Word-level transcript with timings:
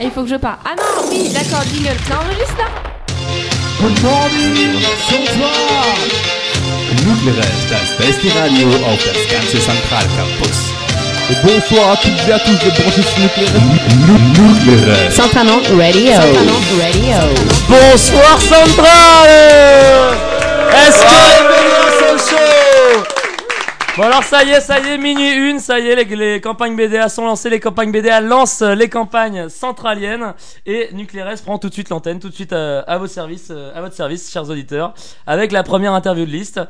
Et 0.00 0.04
il 0.04 0.10
faut 0.10 0.22
que 0.22 0.30
je 0.30 0.36
parle. 0.36 0.56
Ah 0.64 0.74
non, 0.78 1.08
oui, 1.10 1.28
d'accord, 1.28 1.62
jingle. 1.70 1.94
Ça 2.08 2.20
enregistre 2.20 2.56
là 2.56 2.64
Good 3.80 4.02
morning, 4.02 4.80
das 7.68 7.90
beste 7.98 8.28
Radio 8.40 8.68
auf 8.86 9.04
das 9.04 9.28
ganze 9.30 9.58
Zentralcampus. 9.60 10.72
Et 11.30 11.36
bonsoir 11.44 11.92
à 11.92 11.96
toutes 11.96 12.28
et 12.28 12.32
à 12.32 12.38
tous 12.38 12.58
de 12.64 12.70
brancher 12.80 13.02
sur. 13.02 13.28
Centranon 15.10 15.60
Radio. 15.76 16.12
Centranon 16.14 16.60
Radio. 16.80 17.18
Bonsoir 17.68 18.40
Central 18.40 19.28
Est-ce 20.72 21.00
que 21.02 21.49
Bon 24.00 24.06
alors 24.06 24.24
ça 24.24 24.44
y 24.44 24.48
est, 24.48 24.62
ça 24.62 24.80
y 24.80 24.88
est, 24.88 24.96
minuit 24.96 25.30
une, 25.30 25.58
ça 25.58 25.78
y 25.78 25.86
est, 25.88 25.94
les, 25.94 26.40
campagnes 26.40 26.74
BDA 26.74 27.10
sont 27.10 27.26
lancées, 27.26 27.50
les 27.50 27.60
campagnes 27.60 27.92
BDA 27.92 28.22
lancent 28.22 28.62
les 28.62 28.88
campagnes 28.88 29.50
centraliennes 29.50 30.32
et 30.64 30.88
Nucleares 30.94 31.36
prend 31.44 31.58
tout 31.58 31.68
de 31.68 31.74
suite 31.74 31.90
l'antenne, 31.90 32.18
tout 32.18 32.30
de 32.30 32.34
suite 32.34 32.54
euh, 32.54 32.82
à, 32.86 32.96
vos 32.96 33.06
services, 33.06 33.48
euh, 33.50 33.76
à 33.76 33.82
votre 33.82 33.94
service, 33.94 34.32
chers 34.32 34.48
auditeurs, 34.48 34.94
avec 35.26 35.52
la 35.52 35.62
première 35.62 35.92
interview 35.92 36.24
de 36.24 36.30
liste. 36.30 36.62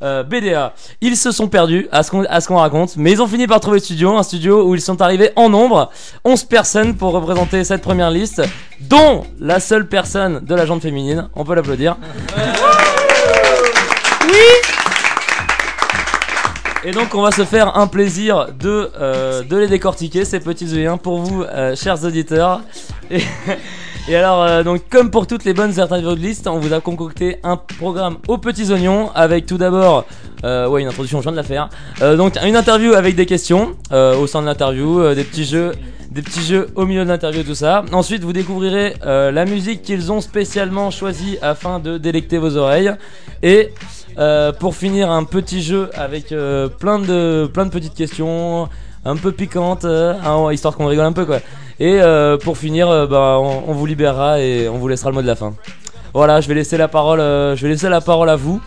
Euh, 0.00 0.22
BDA, 0.22 0.72
ils 1.02 1.18
se 1.18 1.30
sont 1.30 1.48
perdus 1.48 1.88
à 1.92 2.02
ce 2.02 2.46
qu'on 2.48 2.56
raconte, 2.56 2.96
mais 2.96 3.12
ils 3.12 3.20
ont 3.20 3.28
fini 3.28 3.46
par 3.46 3.60
trouver 3.60 3.80
le 3.80 3.84
studio, 3.84 4.16
un 4.16 4.22
studio 4.22 4.66
où 4.66 4.74
ils 4.74 4.80
sont 4.80 5.02
arrivés 5.02 5.32
en 5.36 5.50
nombre, 5.50 5.90
11 6.24 6.44
personnes 6.44 6.96
pour 6.96 7.12
représenter 7.12 7.64
cette 7.64 7.82
première 7.82 8.10
liste, 8.10 8.40
dont 8.80 9.26
la 9.38 9.60
seule 9.60 9.88
personne 9.88 10.40
de 10.42 10.54
la 10.54 10.64
jante 10.64 10.80
féminine, 10.80 11.28
on 11.34 11.44
peut 11.44 11.54
l'applaudir. 11.54 11.98
Et 16.84 16.92
donc 16.92 17.14
on 17.14 17.22
va 17.22 17.32
se 17.32 17.44
faire 17.44 17.76
un 17.76 17.88
plaisir 17.88 18.48
de, 18.58 18.90
euh, 19.00 19.42
de 19.42 19.56
les 19.56 19.66
décortiquer 19.66 20.24
ces 20.24 20.38
petits 20.38 20.72
œillins 20.72 20.96
pour 20.96 21.18
vous 21.18 21.42
euh, 21.42 21.74
chers 21.74 22.04
auditeurs. 22.04 22.60
Et, 23.10 23.20
et 24.08 24.14
alors 24.14 24.44
euh, 24.44 24.62
donc 24.62 24.82
comme 24.88 25.10
pour 25.10 25.26
toutes 25.26 25.44
les 25.44 25.54
bonnes 25.54 25.80
interviews 25.80 26.14
de 26.14 26.20
liste, 26.20 26.46
on 26.46 26.60
vous 26.60 26.72
a 26.72 26.80
concocté 26.80 27.38
un 27.42 27.56
programme 27.56 28.18
aux 28.28 28.38
petits 28.38 28.70
oignons 28.70 29.10
avec 29.16 29.46
tout 29.46 29.58
d'abord 29.58 30.04
euh, 30.44 30.68
ouais 30.68 30.82
une 30.82 30.88
introduction 30.88 31.18
je 31.18 31.24
viens 31.24 31.32
de 31.32 31.36
la 31.36 31.42
faire. 31.42 31.68
Euh, 32.00 32.16
donc 32.16 32.36
une 32.44 32.56
interview 32.56 32.92
avec 32.92 33.16
des 33.16 33.26
questions 33.26 33.74
euh, 33.90 34.16
au 34.16 34.28
sein 34.28 34.40
de 34.40 34.46
l'interview, 34.46 35.14
des 35.14 35.24
petits 35.24 35.44
jeux 35.44 35.72
des 36.10 36.22
petits 36.22 36.42
jeux 36.42 36.68
au 36.74 36.86
milieu 36.86 37.04
de 37.04 37.08
l'interview, 37.08 37.42
tout 37.42 37.54
ça. 37.54 37.84
Ensuite, 37.92 38.22
vous 38.24 38.32
découvrirez 38.32 38.94
euh, 39.04 39.30
la 39.30 39.44
musique 39.44 39.82
qu'ils 39.82 40.10
ont 40.10 40.20
spécialement 40.20 40.90
choisie 40.90 41.36
afin 41.42 41.80
de 41.80 41.98
délecter 41.98 42.38
vos 42.38 42.56
oreilles. 42.56 42.92
Et 43.42 43.74
euh, 44.18 44.52
pour 44.52 44.74
finir, 44.74 45.10
un 45.10 45.24
petit 45.24 45.62
jeu 45.62 45.90
avec 45.94 46.32
euh, 46.32 46.68
plein, 46.68 46.98
de, 46.98 47.48
plein 47.52 47.66
de 47.66 47.70
petites 47.70 47.94
questions, 47.94 48.68
un 49.04 49.16
peu 49.16 49.30
piquantes, 49.30 49.84
euh, 49.84 50.14
hein, 50.24 50.52
histoire 50.52 50.76
qu'on 50.76 50.86
rigole 50.86 51.04
un 51.04 51.12
peu, 51.12 51.24
quoi. 51.24 51.38
Et 51.78 52.00
pour 52.42 52.58
finir, 52.58 52.88
bah, 53.06 53.38
on, 53.38 53.72
vous 53.72 53.86
libérera 53.86 54.40
et 54.40 54.68
on 54.68 54.78
vous 54.78 54.88
laissera 54.88 55.10
le 55.10 55.14
mot 55.14 55.22
de 55.22 55.28
la 55.28 55.36
fin. 55.36 55.54
Voilà, 56.12 56.40
je 56.40 56.48
vais 56.48 56.54
laisser 56.54 56.76
la 56.76 56.88
parole, 56.88 57.20
je 57.20 57.62
vais 57.62 57.68
laisser 57.68 57.88
la 57.88 58.00
parole 58.00 58.28
à 58.30 58.34
vous 58.34 58.60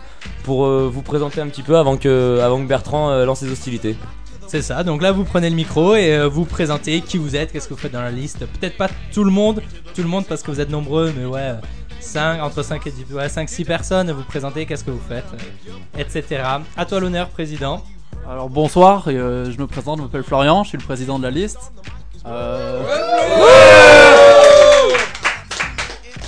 pour 0.44 0.66
vous 0.66 1.02
présenter 1.02 1.42
un 1.42 1.48
petit 1.48 1.60
peu 1.60 1.76
avant 1.76 1.98
que, 1.98 2.40
avant 2.42 2.56
que 2.62 2.66
Bertrand 2.66 3.22
lance 3.26 3.40
ses 3.40 3.52
hostilités. 3.52 3.96
C'est 4.46 4.62
ça, 4.62 4.82
donc 4.82 5.02
là 5.02 5.12
vous 5.12 5.24
prenez 5.24 5.50
le 5.50 5.56
micro 5.56 5.94
et 5.94 6.26
vous 6.26 6.46
présentez 6.46 7.02
qui 7.02 7.18
vous 7.18 7.36
êtes, 7.36 7.52
qu'est-ce 7.52 7.68
que 7.68 7.74
vous 7.74 7.80
faites 7.80 7.92
dans 7.92 8.00
la 8.00 8.10
liste. 8.10 8.46
Peut-être 8.58 8.78
pas 8.78 8.88
tout 9.12 9.24
le 9.24 9.30
monde, 9.30 9.60
tout 9.94 10.02
le 10.02 10.08
monde 10.08 10.24
parce 10.26 10.42
que 10.42 10.50
vous 10.50 10.60
êtes 10.62 10.70
nombreux, 10.70 11.12
mais 11.14 11.26
ouais, 11.26 11.52
5, 12.02 12.42
entre 12.42 12.62
5 12.62 12.86
et 12.86 12.90
10, 12.90 13.14
ouais, 13.14 13.28
5, 13.28 13.48
6 13.48 13.64
personnes, 13.64 14.10
vous 14.12 14.24
présentez 14.24 14.66
qu'est-ce 14.66 14.84
que 14.84 14.90
vous 14.90 15.00
faites, 15.08 15.24
euh, 15.34 16.00
etc. 16.00 16.42
À 16.76 16.84
toi 16.84 17.00
l'honneur, 17.00 17.28
président. 17.28 17.82
Alors 18.28 18.48
bonsoir, 18.48 19.04
euh, 19.08 19.50
je 19.50 19.58
me 19.60 19.66
présente, 19.66 19.98
je 19.98 20.02
m'appelle 20.02 20.22
Florian, 20.22 20.62
je 20.64 20.70
suis 20.70 20.78
le 20.78 20.84
président 20.84 21.18
de 21.18 21.24
la 21.24 21.30
liste. 21.30 21.72
Euh, 22.26 22.82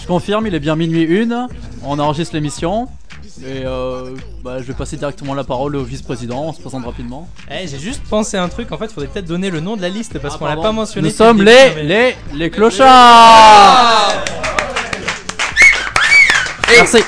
Je 0.00 0.06
confirme, 0.06 0.46
il 0.46 0.54
est 0.54 0.60
bien 0.60 0.76
minuit 0.76 1.02
une, 1.02 1.48
on 1.82 1.98
enregistre 1.98 2.34
l'émission. 2.34 2.88
Et 3.42 3.62
euh, 3.64 4.14
bah, 4.44 4.58
je 4.58 4.64
vais 4.64 4.74
passer 4.74 4.96
directement 4.96 5.34
la 5.34 5.42
parole 5.44 5.74
au 5.76 5.82
vice-président, 5.82 6.42
on 6.44 6.52
se 6.52 6.60
présente 6.60 6.84
rapidement. 6.84 7.28
Eh, 7.50 7.66
j'ai 7.66 7.78
juste 7.78 8.02
pensé 8.08 8.36
à 8.36 8.42
un 8.44 8.48
truc, 8.48 8.70
en 8.70 8.78
fait, 8.78 8.84
il 8.86 8.92
faudrait 8.92 9.08
peut-être 9.08 9.24
donner 9.26 9.50
le 9.50 9.60
nom 9.60 9.76
de 9.76 9.82
la 9.82 9.88
liste 9.88 10.18
parce 10.20 10.34
Ah, 10.36 10.38
qu'on 10.38 10.46
l'a 10.46 10.56
pas 10.56 10.72
mentionné. 10.72 11.08
Nous 11.08 11.14
sommes 11.14 11.42
les, 11.42 11.72
mais- 11.74 11.82
les, 11.82 12.16
les 12.34 12.50
clochards 12.50 14.12
Merci 16.76 16.98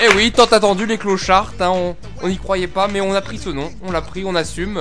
Eh 0.00 0.14
oui, 0.14 0.30
tant 0.30 0.44
attendu 0.44 0.86
les 0.86 0.96
clochards, 0.96 1.54
hein, 1.58 1.96
on 2.22 2.28
n'y 2.28 2.38
croyait 2.38 2.68
pas, 2.68 2.86
mais 2.86 3.00
on 3.00 3.14
a 3.14 3.20
pris 3.20 3.36
ce 3.36 3.48
nom, 3.48 3.68
on 3.82 3.90
l'a 3.90 4.00
pris, 4.00 4.22
on 4.24 4.36
assume. 4.36 4.80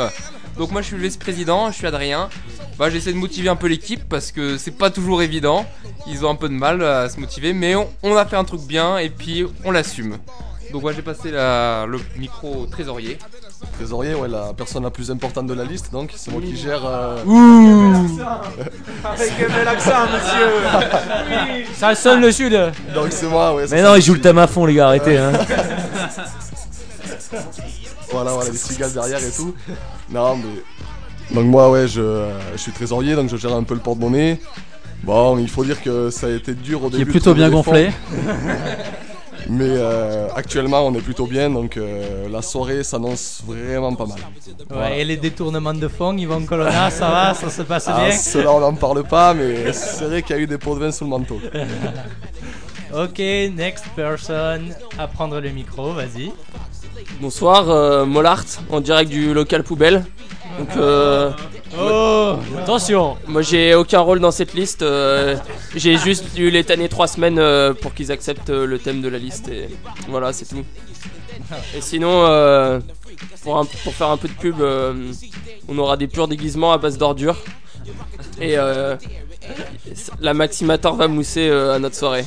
Donc 0.58 0.70
moi 0.70 0.82
je 0.82 0.88
suis 0.88 0.96
le 0.96 1.02
vice-président, 1.02 1.72
je 1.72 1.76
suis 1.76 1.88
Adrien. 1.88 2.30
Bah 2.78 2.92
j'essaie 2.92 3.14
de 3.14 3.18
motiver 3.18 3.50
un 3.50 3.56
peu 3.56 3.66
l'équipe 3.66 4.08
parce 4.08 4.32
que 4.32 4.58
c'est 4.58 4.78
pas 4.78 4.92
toujours 4.92 5.24
évident. 5.24 5.66
Ils 6.06 6.24
ont 6.24 6.30
un 6.30 6.36
peu 6.36 6.50
de 6.50 6.54
mal 6.54 6.84
à 6.84 7.10
se 7.10 7.20
motiver, 7.20 7.54
mais 7.54 7.74
on, 8.04 8.16
a 8.16 8.26
fait 8.28 8.36
un 8.36 8.44
truc 8.44 8.62
bien 8.62 9.00
et 9.00 9.10
puis 9.10 9.44
on 9.64 9.72
l'assume. 9.72 10.18
Donc 10.72 10.84
moi 10.84 10.94
j'ai 10.94 11.02
passé 11.02 11.32
le 11.32 12.00
micro 12.18 12.68
trésorier. 12.68 13.18
Trésorier, 13.78 14.14
ouais, 14.16 14.28
la 14.28 14.54
personne 14.56 14.84
la 14.84 14.90
plus 14.92 15.10
importante 15.12 15.48
de 15.48 15.54
la 15.54 15.64
liste, 15.64 15.92
donc 15.92 16.12
c'est 16.16 16.32
moi 16.32 16.42
qui 16.42 16.56
gère. 16.56 16.82
euh, 16.86 17.18
Avec 19.04 19.32
un 19.32 19.54
bel 19.54 19.68
accent, 19.68 19.92
monsieur. 20.14 21.66
Ça 21.76 21.96
sonne 21.96 22.22
le 22.22 22.32
sud 22.32 22.54
Donc 22.94 23.08
c'est 23.12 23.28
moi, 23.28 23.54
ouais. 23.56 23.66
Mais 23.72 23.82
non, 23.82 23.96
il 23.96 24.02
joue 24.02 24.14
le 24.14 24.22
thème 24.22 24.38
à 24.38 24.48
fond, 24.48 24.66
les 24.66 24.76
gars, 24.76 24.88
arrêtez. 24.88 25.18
Hein. 25.18 25.32
Voilà, 28.10 28.32
voilà, 28.32 28.50
les 28.52 28.58
cigales 28.58 28.94
derrière 28.94 29.20
et 29.24 29.32
tout. 29.32 29.54
Non, 30.10 30.38
mais. 30.38 31.36
Donc 31.36 31.46
moi, 31.46 31.70
ouais, 31.70 31.88
je, 31.90 32.30
je 32.54 32.58
suis 32.58 32.72
trésorier, 32.72 33.16
donc 33.16 33.30
je 33.30 33.36
gère 33.36 33.54
un 33.54 33.64
peu 33.64 33.74
le 33.74 33.82
porte-monnaie. 33.82 34.40
Bon, 35.04 35.38
il 35.38 35.50
faut 35.50 35.66
dire 35.66 35.84
que 35.84 36.10
ça 36.10 36.28
a 36.28 36.30
été 36.30 36.54
dur 36.54 36.86
au 36.86 36.90
Qui 36.90 37.00
début. 37.00 37.02
est 37.04 37.06
de 37.08 37.12
plutôt 37.12 37.34
bien 37.34 37.50
gonflé. 37.50 37.92
Mais 39.50 39.66
euh, 39.70 40.28
actuellement, 40.36 40.86
on 40.86 40.94
est 40.94 41.02
plutôt 41.02 41.26
bien, 41.26 41.50
donc 41.50 41.78
euh, 41.78 42.28
la 42.30 42.42
soirée 42.42 42.84
s'annonce 42.84 43.42
vraiment 43.46 43.94
pas 43.96 44.06
mal. 44.06 44.20
Ouais, 44.70 45.00
et 45.00 45.06
les 45.06 45.18
détournements 45.18 45.74
de 45.74 45.88
fonds, 45.88 46.18
Yvan 46.18 46.42
Colonna, 46.46 46.90
ça 46.90 47.10
va, 47.10 47.34
ça 47.42 47.50
se 47.50 47.62
passe 47.62 47.86
Ah, 47.88 48.00
bien 48.06 48.12
cela, 48.12 48.52
on 48.52 48.60
n'en 48.60 48.74
parle 48.74 49.04
pas, 49.04 49.34
mais 49.34 49.72
c'est 49.72 50.06
vrai 50.06 50.22
qu'il 50.22 50.36
y 50.36 50.40
a 50.40 50.42
eu 50.42 50.48
des 50.48 50.58
pots 50.58 50.76
de 50.76 50.82
vin 50.82 50.92
sous 50.92 51.04
le 51.06 51.10
manteau. 51.10 51.40
Ok, 52.94 53.20
next 53.20 53.86
person 53.98 54.60
à 54.98 55.08
prendre 55.08 55.42
le 55.42 55.50
micro, 55.50 55.92
vas-y. 55.92 56.32
Bonsoir, 57.20 57.70
euh, 57.70 58.06
Mollart, 58.06 58.46
en 58.70 58.80
direct 58.80 59.12
du 59.12 59.34
local 59.34 59.64
poubelle. 59.64 60.06
Donc, 60.58 60.70
euh, 60.78 61.32
Oh 61.80 62.36
Attention 62.58 63.18
moi 63.28 63.42
j'ai 63.42 63.76
aucun 63.76 64.00
rôle 64.00 64.20
dans 64.20 64.32
cette 64.32 64.54
liste. 64.54 64.82
euh, 64.82 65.36
j'ai 65.76 65.98
juste 65.98 66.34
dû 66.34 66.50
les 66.50 66.64
tanner 66.64 66.90
trois 66.90 67.08
semaines 67.08 67.38
euh, 67.40 67.74
pour 67.74 67.94
qu'ils 67.94 68.12
acceptent 68.12 68.50
euh, 68.50 68.66
le 68.66 68.80
thème 68.80 69.02
de 69.02 69.10
la 69.10 69.18
liste. 69.20 69.48
Et 69.50 69.68
voilà, 70.08 70.34
c'est 70.34 70.46
tout. 70.46 70.64
Et 71.76 71.82
sinon, 71.82 72.24
euh, 72.26 72.80
pour, 73.44 73.58
un- 73.58 73.66
pour 73.66 73.94
faire 73.94 74.08
un 74.10 74.18
peu 74.18 74.28
de 74.28 74.34
pub, 74.34 74.60
euh, 74.62 74.94
on 75.68 75.78
aura 75.78 75.96
des 75.98 76.08
purs 76.08 76.28
déguisements 76.28 76.72
à 76.74 76.78
base 76.78 76.98
d'ordures. 76.98 77.38
Et 78.42 78.58
euh, 78.58 78.96
la 80.20 80.34
Maximator 80.34 80.96
va 80.96 81.08
mousser 81.08 81.48
euh, 81.50 81.76
à 81.76 81.80
notre 81.80 81.96
soirée. 81.96 82.26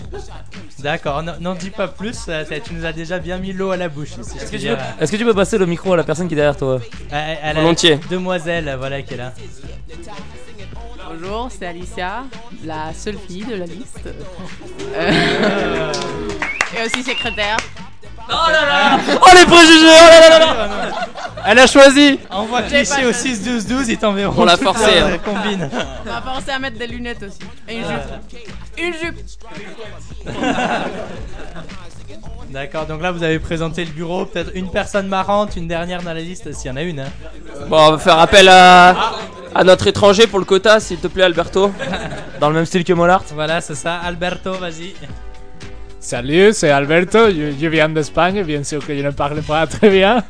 D'accord, 0.78 1.22
n'en 1.22 1.54
dis 1.54 1.70
pas 1.70 1.88
plus, 1.88 2.16
euh, 2.28 2.42
t'as- 2.48 2.60
tu 2.60 2.72
nous 2.75 2.86
as 2.86 2.92
déjà 2.92 3.19
bien 3.19 3.36
mis 3.38 3.53
l'eau 3.53 3.70
à 3.70 3.76
la 3.76 3.88
bouche. 3.91 4.12
Est-ce 4.19 4.34
que, 4.34 4.38
tu 4.44 4.50
peux, 4.53 4.56
dire. 4.58 4.78
est-ce 4.98 5.12
que 5.12 5.16
tu 5.16 5.25
peux 5.25 5.34
passer 5.34 5.58
le 5.58 5.66
micro 5.66 5.92
à 5.92 5.97
la 5.98 6.04
personne 6.04 6.26
qui 6.26 6.32
est 6.34 6.36
derrière 6.36 6.56
toi 6.56 6.81
Euh, 7.12 7.34
elle 7.42 7.56
a- 7.58 7.60
Volontiers. 7.60 7.98
Demoiselle, 8.10 8.75
voilà, 8.78 9.03
qui 9.03 9.14
est 9.14 9.19
là. 9.19 9.32
Bonjour, 11.12 11.48
c'est 11.50 11.66
Alicia, 11.66 12.22
la 12.64 12.92
seule 12.94 13.19
fille 13.19 13.44
de 13.44 13.56
la 13.56 13.66
liste. 13.66 14.08
Euh, 14.97 15.92
Et 16.78 16.87
aussi 16.87 17.02
secrétaire. 17.02 17.56
Oh 18.32 19.31
les 19.34 19.44
préjugés 19.44 19.87
Oh 19.87 20.08
là 20.08 20.20
là 20.20 20.38
là 20.38 20.54
là 20.54 20.92
Elle 21.47 21.59
a 21.59 21.67
choisi 21.67 22.19
Envoie 22.31 22.62
cliché 22.62 23.06
au 23.06 23.12
choisi. 23.12 23.34
6-12-12, 23.34 23.84
ils 23.89 23.99
t'enverront. 23.99 24.43
On 24.43 24.45
l'a 24.45 24.56
forcé, 24.56 24.99
hein. 24.99 25.19
combine. 25.25 25.69
On 26.06 26.11
va 26.11 26.21
penser 26.21 26.51
à 26.51 26.59
mettre 26.59 26.78
des 26.78 26.87
lunettes 26.87 27.23
aussi. 27.23 27.39
Et 27.69 27.77
une 27.77 27.84
jupe. 27.84 28.01
Une 28.78 28.93
jupe. 28.95 29.17
D'accord, 32.50 32.87
donc 32.87 33.00
là 33.00 33.12
vous 33.12 33.23
avez 33.23 33.38
présenté 33.38 33.85
le 33.85 33.93
bureau, 33.93 34.26
peut-être 34.26 34.50
une 34.55 34.73
personne 34.73 35.06
marrante, 35.06 35.55
une 35.55 35.69
dernière 35.69 36.03
dans 36.03 36.12
la 36.12 36.20
liste, 36.20 36.53
s'il 36.53 36.69
y 36.69 36.75
en 36.75 36.76
a 36.76 36.82
une. 36.82 36.99
Hein. 36.99 37.11
Bon, 37.69 37.76
on 37.76 37.91
va 37.93 37.99
faire 37.99 38.19
appel 38.19 38.49
à, 38.49 39.12
à 39.55 39.62
notre 39.62 39.87
étranger 39.87 40.26
pour 40.26 40.41
le 40.41 40.44
quota, 40.44 40.81
s'il 40.81 40.99
te 40.99 41.06
plaît, 41.06 41.23
Alberto. 41.23 41.73
Dans 42.41 42.49
le 42.49 42.55
même 42.55 42.64
style 42.64 42.85
que 42.85 42.93
Mollart 42.93 43.25
Voilà, 43.35 43.61
c'est 43.61 43.75
ça. 43.75 43.99
Alberto, 43.99 44.53
vas-y. 44.55 44.94
Salut, 46.02 46.55
c'est 46.55 46.70
Alberto, 46.70 47.29
je, 47.29 47.52
je 47.61 47.67
viens 47.67 47.88
d'Espagne, 47.91 48.43
bien 48.43 48.64
sûr 48.64 48.85
que 48.87 48.97
je 48.97 49.02
ne 49.02 49.11
parle 49.11 49.43
pas 49.43 49.67
très 49.67 49.91
bien. 49.91 50.25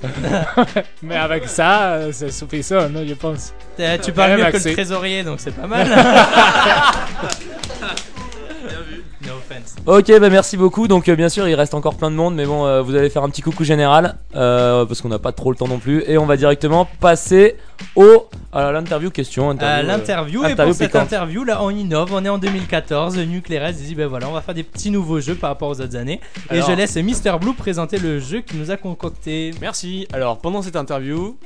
Mais 1.02 1.16
avec 1.16 1.46
ça, 1.48 2.10
c'est 2.10 2.32
suffisant, 2.32 2.88
non, 2.88 3.04
je 3.06 3.14
pense. 3.14 3.54
Euh, 3.78 3.96
tu 4.02 4.10
parles 4.12 4.32
Eh, 4.32 4.42
mieux 4.44 4.50
que 4.50 4.68
le 4.68 4.72
trésorier, 4.74 5.22
donc 5.22 5.38
c'est 5.38 5.54
pas 5.54 5.68
mal. 5.68 5.86
Ok, 9.86 10.12
bah 10.20 10.28
merci 10.30 10.56
beaucoup. 10.56 10.88
Donc, 10.88 11.08
euh, 11.08 11.16
bien 11.16 11.28
sûr, 11.28 11.48
il 11.48 11.54
reste 11.54 11.74
encore 11.74 11.94
plein 11.94 12.10
de 12.10 12.16
monde, 12.16 12.34
mais 12.34 12.44
bon, 12.44 12.66
euh, 12.66 12.82
vous 12.82 12.94
allez 12.94 13.08
faire 13.10 13.22
un 13.22 13.30
petit 13.30 13.42
coucou 13.42 13.64
général 13.64 14.16
euh, 14.34 14.84
parce 14.84 15.00
qu'on 15.00 15.08
n'a 15.08 15.18
pas 15.18 15.32
trop 15.32 15.50
le 15.50 15.56
temps 15.56 15.68
non 15.68 15.78
plus. 15.78 16.04
Et 16.06 16.18
on 16.18 16.26
va 16.26 16.36
directement 16.36 16.86
passer 17.00 17.56
au 17.96 18.28
à 18.52 18.72
l'interview 18.72 19.10
question. 19.10 19.50
À 19.50 19.78
euh, 19.78 19.82
l'interview, 19.82 20.44
et 20.44 20.54
pour 20.54 20.74
cette 20.74 20.88
piquante. 20.88 21.02
interview, 21.02 21.44
là, 21.44 21.62
on 21.62 21.70
innove. 21.70 22.10
On 22.12 22.24
est 22.24 22.28
en 22.28 22.38
2014. 22.38 23.16
Nucleares 23.18 23.72
dit 23.72 23.94
ben 23.94 24.06
voilà, 24.06 24.28
on 24.28 24.32
va 24.32 24.40
faire 24.42 24.54
des 24.54 24.64
petits 24.64 24.90
nouveaux 24.90 25.20
jeux 25.20 25.34
par 25.34 25.50
rapport 25.50 25.68
aux 25.68 25.80
autres 25.80 25.96
années. 25.96 26.20
Alors- 26.48 26.68
Et 26.68 26.72
je 26.72 26.76
laisse 26.76 26.96
Mister 26.96 27.32
Blue 27.40 27.54
présenter 27.54 27.98
le 27.98 28.18
jeu 28.20 28.40
qu'il 28.40 28.58
nous 28.60 28.70
a 28.70 28.76
concocté. 28.76 29.52
Merci. 29.60 30.06
Alors 30.12 30.38
pendant 30.38 30.62
cette 30.62 30.76
interview, 30.76 31.36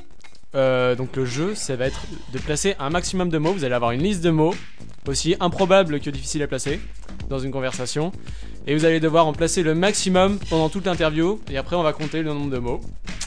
euh, 0.55 0.95
donc 0.95 1.15
le 1.15 1.25
jeu, 1.25 1.53
ça 1.55 1.75
va 1.75 1.85
être 1.87 2.01
de 2.33 2.39
placer 2.39 2.75
un 2.79 2.89
maximum 2.89 3.29
de 3.29 3.37
mots. 3.37 3.53
Vous 3.53 3.63
allez 3.63 3.73
avoir 3.75 3.91
une 3.91 4.01
liste 4.01 4.23
de 4.23 4.29
mots, 4.29 4.53
aussi 5.07 5.35
improbables 5.39 5.99
que 5.99 6.09
difficiles 6.09 6.43
à 6.43 6.47
placer, 6.47 6.79
dans 7.29 7.39
une 7.39 7.51
conversation. 7.51 8.11
Et 8.67 8.75
vous 8.75 8.85
allez 8.85 8.99
devoir 8.99 9.27
en 9.27 9.33
placer 9.33 9.61
le 9.63 9.75
maximum 9.75 10.39
pendant 10.49 10.69
toute 10.69 10.85
l'interview. 10.85 11.39
Et 11.51 11.57
après, 11.57 11.75
on 11.75 11.83
va 11.83 11.93
compter 11.93 12.21
le 12.23 12.33
nombre 12.33 12.49
de 12.51 12.57
mots. 12.57 12.81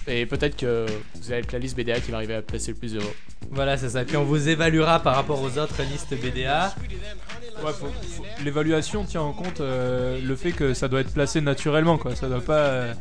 Et 0.09 0.27
peut-être 0.27 0.57
que 0.57 0.87
vous 1.21 1.31
allez 1.33 1.43
être 1.43 1.53
la 1.53 1.59
liste 1.59 1.77
BDA 1.77 2.01
qui 2.01 2.11
va 2.11 2.17
arriver 2.17 2.35
à 2.35 2.43
placer 2.43 2.73
le 2.73 2.77
plus 2.79 2.95
de 2.95 2.99
mots. 2.99 3.13
Voilà, 3.51 3.77
c'est 3.77 3.91
ça. 3.91 4.05
Puis 4.05 4.17
on 4.17 4.25
vous 4.25 4.49
évaluera 4.49 4.99
par 5.01 5.15
rapport 5.15 5.41
aux 5.41 5.59
autres 5.59 5.81
listes 5.91 6.15
BDA. 6.21 6.75
Ouais, 7.65 7.73
faut- 7.73 7.87
faut- 7.87 8.25
L'évaluation 8.45 9.05
tient 9.05 9.21
en 9.23 9.33
compte 9.33 9.61
euh, 9.61 10.19
le 10.25 10.37
fait 10.37 10.53
que 10.53 10.75
ça 10.75 10.87
doit 10.89 11.01
être 11.01 11.13
placé 11.13 11.41
naturellement, 11.41 11.99
quoi. 11.99 12.15
Ça 12.15 12.29
doit 12.29 12.41
pas 12.41 12.55
euh, 12.59 12.93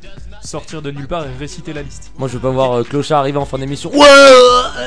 sortir 0.44 0.82
de 0.82 0.90
nulle 0.92 1.08
part 1.08 1.26
et 1.26 1.30
réciter 1.40 1.74
la 1.74 1.84
liste. 1.84 2.12
Moi, 2.18 2.28
je 2.28 2.34
veux 2.34 2.40
pas 2.40 2.50
voir 2.50 2.74
euh, 2.80 2.84
Clochard 2.84 3.20
arriver 3.20 3.38
en 3.38 3.46
fin 3.46 3.58
d'émission. 3.60 3.92
Ouais, 3.96 4.06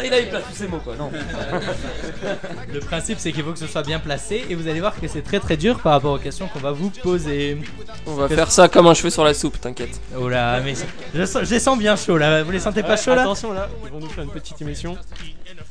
il 0.04 0.12
a 0.12 0.20
eu 0.20 0.26
place 0.26 0.42
tous 0.50 0.56
ces 0.56 0.68
mots, 0.68 0.80
quoi. 0.82 0.96
Non. 0.96 1.10
Le 2.72 2.80
principe, 2.80 3.18
c'est 3.18 3.32
qu'il 3.32 3.44
faut 3.44 3.52
que 3.52 3.58
ce 3.58 3.66
soit 3.66 3.79
bien 3.82 3.98
placé. 3.98 4.44
Et 4.48 4.54
vous 4.54 4.68
allez 4.68 4.80
voir 4.80 4.98
que 5.00 5.08
c'est 5.08 5.22
très 5.22 5.40
très 5.40 5.56
dur 5.56 5.80
par 5.80 5.92
rapport 5.92 6.12
aux 6.14 6.18
questions 6.18 6.48
qu'on 6.48 6.58
va 6.60 6.72
vous 6.72 6.90
poser. 6.90 7.58
On 8.06 8.14
va 8.14 8.28
faire 8.28 8.50
ça 8.50 8.68
comme 8.68 8.86
un 8.86 8.94
cheveu 8.94 9.10
sur 9.10 9.24
la 9.24 9.34
soupe, 9.34 9.60
t'inquiète. 9.60 10.00
Oh 10.18 10.28
là, 10.28 10.60
mais 10.60 10.74
je, 11.14 11.24
sens- 11.24 11.44
je 11.44 11.50
les 11.50 11.60
sens 11.60 11.78
bien 11.78 11.96
chaud 11.96 12.16
là. 12.18 12.42
Vous 12.42 12.50
les 12.50 12.58
sentez 12.60 12.82
pas 12.82 12.90
Ouais, 12.90 12.96
chaud 12.96 13.14
là 13.14 13.22
Attention 13.22 13.52
là, 13.52 13.68
ils 13.84 13.90
vont 13.90 14.00
nous 14.00 14.08
faire 14.08 14.24
une 14.24 14.30
petite 14.30 14.60
émission. 14.62 14.96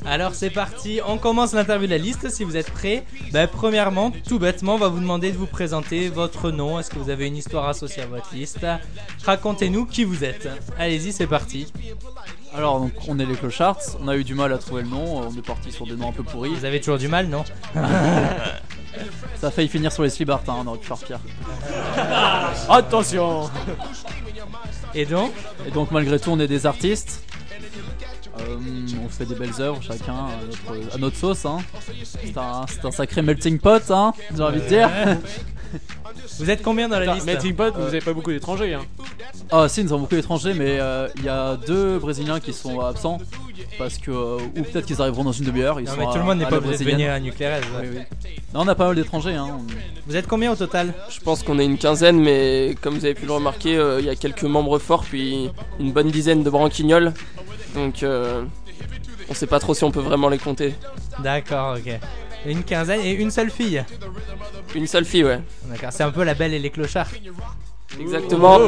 Alors 0.06 0.34
c'est 0.34 0.50
parti, 0.50 1.02
on 1.06 1.18
commence 1.18 1.54
l'interview 1.54 1.86
de 1.86 1.92
la 1.92 1.98
liste 1.98 2.30
si 2.30 2.44
vous 2.46 2.56
êtes 2.56 2.72
prêts. 2.72 3.04
Bah, 3.34 3.48
premièrement, 3.48 4.12
tout 4.28 4.40
bêtement, 4.40 4.76
on 4.76 4.78
va 4.78 4.88
vous 4.88 5.00
demander 5.00 5.32
de 5.32 5.38
vous 5.38 5.46
présenter 5.46 6.08
votre 6.10 6.52
nom. 6.52 6.80
Est-ce 6.80 6.90
que 6.90 7.00
vous 7.00 7.10
avez 7.10 7.28
une 7.28 7.36
histoire 7.36 7.68
associée 7.68 8.04
à 8.04 8.06
votre 8.06 8.34
liste? 8.34 8.66
Racontez-nous 9.26 9.86
qui 9.86 10.06
vous 10.06 10.24
êtes. 10.24 10.48
Allez-y, 10.78 11.12
c'est 11.12 11.28
parti. 11.28 11.72
Alors, 12.56 12.80
donc, 12.80 12.92
on 13.08 13.20
est 13.20 13.26
les 13.26 13.36
clochards, 13.36 13.80
on 14.02 14.08
a 14.08 14.16
eu 14.16 14.24
du 14.24 14.34
mal 14.34 14.52
à 14.52 14.58
trouver 14.58 14.82
le 14.82 14.90
nom, 14.90 15.20
on 15.20 15.36
est 15.36 15.46
parti 15.46 15.72
sur 15.72 15.86
des 15.86 15.96
noms 15.96 16.10
un 16.10 16.14
peu 16.14 16.24
pourris. 16.24 16.50
Vous 16.50 16.66
avez 16.66 16.80
toujours 16.80 16.98
du 16.98 17.08
mal, 17.08 17.28
non 17.28 17.44
Ça 19.36 19.48
a 19.48 19.52
failli 19.52 19.68
finir 19.68 19.92
sur 19.92 20.04
les 20.04 20.10
slibards, 20.10 20.42
hein, 20.48 20.56
on 20.64 20.68
aurait 20.68 20.80
pu 20.80 20.88
faire 20.88 20.98
pire. 20.98 21.20
Attention 22.70 23.50
Et 24.96 25.06
donc 25.06 25.32
Et 25.68 25.72
donc, 25.72 25.92
malgré 25.92 26.20
tout, 26.20 26.32
on 26.32 26.40
est 26.40 26.48
des 26.48 26.66
artistes. 26.66 27.24
Euh, 28.40 28.58
on 29.04 29.10
fait 29.10 29.26
des 29.26 29.36
belles 29.36 29.60
œuvres, 29.60 29.82
chacun 29.82 30.14
à 30.14 30.46
notre, 30.46 30.96
à 30.96 30.98
notre 30.98 31.18
sauce. 31.18 31.46
Hein. 31.46 31.60
C'est 32.04 32.38
un, 32.38 32.66
c'est 32.68 32.86
un 32.86 32.92
sacré 32.92 33.22
melting 33.22 33.60
pot, 33.60 33.92
hein, 33.92 34.14
j'ai 34.36 34.42
envie 34.42 34.62
de 34.62 34.68
dire. 34.68 34.90
Vous 36.40 36.50
êtes 36.50 36.62
combien 36.64 36.88
dans 36.90 37.00
la 37.00 37.14
liste 37.14 37.26
Melting 37.26 37.56
Pot, 37.56 37.74
vous 37.76 37.88
avez 37.88 38.02
pas 38.02 38.14
beaucoup 38.14 38.32
d'étrangers. 38.32 38.74
Hein. 38.74 38.82
Ah 39.52 39.68
si, 39.68 39.84
nous 39.84 39.92
avons 39.92 40.04
beaucoup 40.04 40.16
d'étrangers, 40.16 40.54
mais 40.54 40.80
euh, 40.80 41.08
il 41.18 41.26
y 41.26 41.30
a 41.30 41.56
deux 41.56 42.00
Brésiliens 42.00 42.40
qui 42.40 42.54
sont 42.54 42.80
absents 42.80 43.20
parce 43.78 43.98
que 43.98 44.12
euh, 44.12 44.38
ou 44.58 44.64
peut-être 44.64 44.86
qu'ils 44.86 45.02
arriveront 45.02 45.24
dans 45.24 45.32
une 45.32 45.46
demi-heure. 45.46 45.80
Ils 45.80 45.86
Non 45.86 45.94
mais 45.98 46.06
tout 46.06 46.18
le 46.18 46.24
monde 46.24 46.38
n'est 46.38 46.46
pas 46.46 46.58
obligé 46.58 46.84
de 46.84 46.90
venir 46.90 47.12
à 47.12 47.20
Nucléaire. 47.20 47.62
Oui, 47.82 47.88
oui. 47.94 48.30
Non, 48.54 48.62
on 48.62 48.68
a 48.68 48.76
pas 48.76 48.88
mal 48.88 48.96
d'étrangers. 48.96 49.36
Hein. 49.36 49.60
Vous 50.08 50.16
êtes 50.16 50.28
combien 50.28 50.52
au 50.52 50.56
total 50.56 50.94
Je 51.10 51.20
pense 51.20 51.44
qu'on 51.44 51.60
est 51.60 51.66
une 51.66 51.78
quinzaine, 51.78 52.20
mais 52.20 52.76
comme 52.82 52.96
vous 52.96 53.06
avez 53.06 53.14
pu 53.14 53.26
le 53.26 53.34
remarquer, 53.34 53.78
euh, 53.78 54.00
il 54.00 54.06
y 54.06 54.10
a 54.10 54.16
quelques 54.16 54.44
membres 54.44 54.80
forts, 54.80 55.04
puis 55.04 55.50
une 55.80 55.92
bonne 55.92 56.10
dizaine 56.10 56.44
de 56.44 56.50
branquignoles. 56.50 57.14
Donc 57.76 58.04
euh, 58.04 58.44
on 59.30 59.34
sait 59.34 59.48
pas 59.48 59.60
trop 59.60 59.74
si 59.74 59.84
on 59.84 59.92
peut 59.92 60.00
vraiment 60.00 60.30
les 60.30 60.40
compter. 60.40 60.74
D'accord, 61.24 61.78
ok. 61.78 62.00
Une 62.46 62.64
quinzaine 62.64 63.02
et 63.02 63.12
une 63.12 63.32
seule 63.32 63.52
fille. 63.52 63.84
Une 64.76 64.88
seule 64.88 65.06
fille, 65.06 65.24
ouais. 65.26 65.42
D'accord, 65.66 65.92
c'est 65.92 66.04
un 66.04 66.12
peu 66.12 66.24
la 66.24 66.34
belle 66.34 66.54
et 66.54 66.60
les 66.60 66.70
clochards. 66.70 67.10
Exactement. 68.00 68.60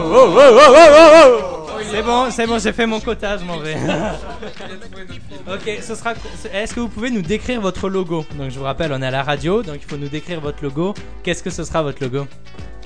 C'est 1.89 2.03
bon, 2.03 2.31
c'est 2.31 2.47
bon, 2.47 2.59
j'ai 2.59 2.73
fait 2.73 2.85
mon 2.85 2.99
quota, 2.99 3.37
je 3.37 3.43
m'en 3.43 3.57
vais. 3.57 3.75
ok, 5.51 5.79
ce 5.81 5.95
sera. 5.95 6.13
Est-ce 6.53 6.73
que 6.73 6.79
vous 6.79 6.87
pouvez 6.87 7.09
nous 7.09 7.21
décrire 7.21 7.59
votre 7.59 7.89
logo? 7.89 8.25
Donc 8.37 8.51
je 8.51 8.57
vous 8.57 8.63
rappelle, 8.65 8.93
on 8.93 9.01
est 9.01 9.07
à 9.07 9.11
la 9.11 9.23
radio, 9.23 9.61
donc 9.63 9.77
il 9.77 9.89
faut 9.89 9.97
nous 9.97 10.07
décrire 10.07 10.39
votre 10.39 10.63
logo. 10.63 10.93
Qu'est-ce 11.23 11.43
que 11.43 11.49
ce 11.49 11.63
sera 11.63 11.81
votre 11.81 12.01
logo? 12.03 12.27